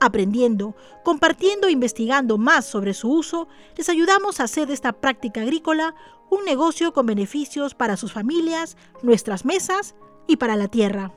Aprendiendo, 0.00 0.74
compartiendo 1.04 1.68
e 1.68 1.70
investigando 1.70 2.36
más 2.36 2.66
sobre 2.66 2.94
su 2.94 3.08
uso, 3.08 3.46
les 3.76 3.88
ayudamos 3.88 4.40
a 4.40 4.42
hacer 4.42 4.66
de 4.66 4.74
esta 4.74 4.92
práctica 4.92 5.42
agrícola 5.42 5.94
un 6.30 6.44
negocio 6.44 6.92
con 6.92 7.06
beneficios 7.06 7.76
para 7.76 7.96
sus 7.96 8.12
familias, 8.12 8.76
nuestras 9.04 9.44
mesas 9.44 9.94
y 10.26 10.34
para 10.34 10.56
la 10.56 10.66
tierra. 10.66 11.12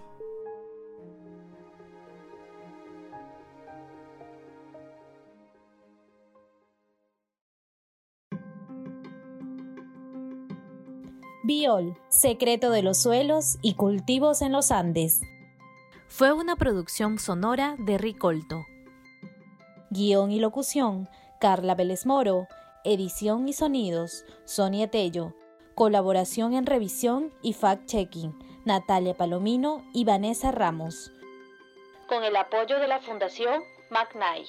Biol, 11.50 11.98
Secreto 12.10 12.70
de 12.70 12.84
los 12.84 13.02
Suelos 13.02 13.58
y 13.64 13.74
Cultivos 13.74 14.44
en 14.44 14.52
los 14.52 14.70
Andes. 14.70 15.22
Fue 16.08 16.32
una 16.32 16.56
producción 16.56 17.18
sonora 17.18 17.76
de 17.80 17.98
Ricolto. 17.98 18.68
Guión 19.90 20.30
y 20.30 20.40
locución, 20.40 21.10
Carla 21.40 21.74
Vélez 21.74 22.06
Moro. 22.06 22.48
Edición 22.84 23.50
y 23.50 23.54
sonidos, 23.54 24.26
Sonia 24.46 24.92
Tello. 24.92 25.34
Colaboración 25.74 26.54
en 26.54 26.68
revisión 26.68 27.34
y 27.42 27.56
fact-checking, 27.56 28.38
Natalia 28.66 29.16
Palomino 29.18 29.84
y 29.92 30.06
Vanessa 30.06 30.52
Ramos. 30.52 31.12
Con 32.08 32.24
el 32.24 32.36
apoyo 32.36 32.78
de 32.80 32.88
la 32.88 33.00
Fundación 33.00 33.64
McNay. 33.90 34.46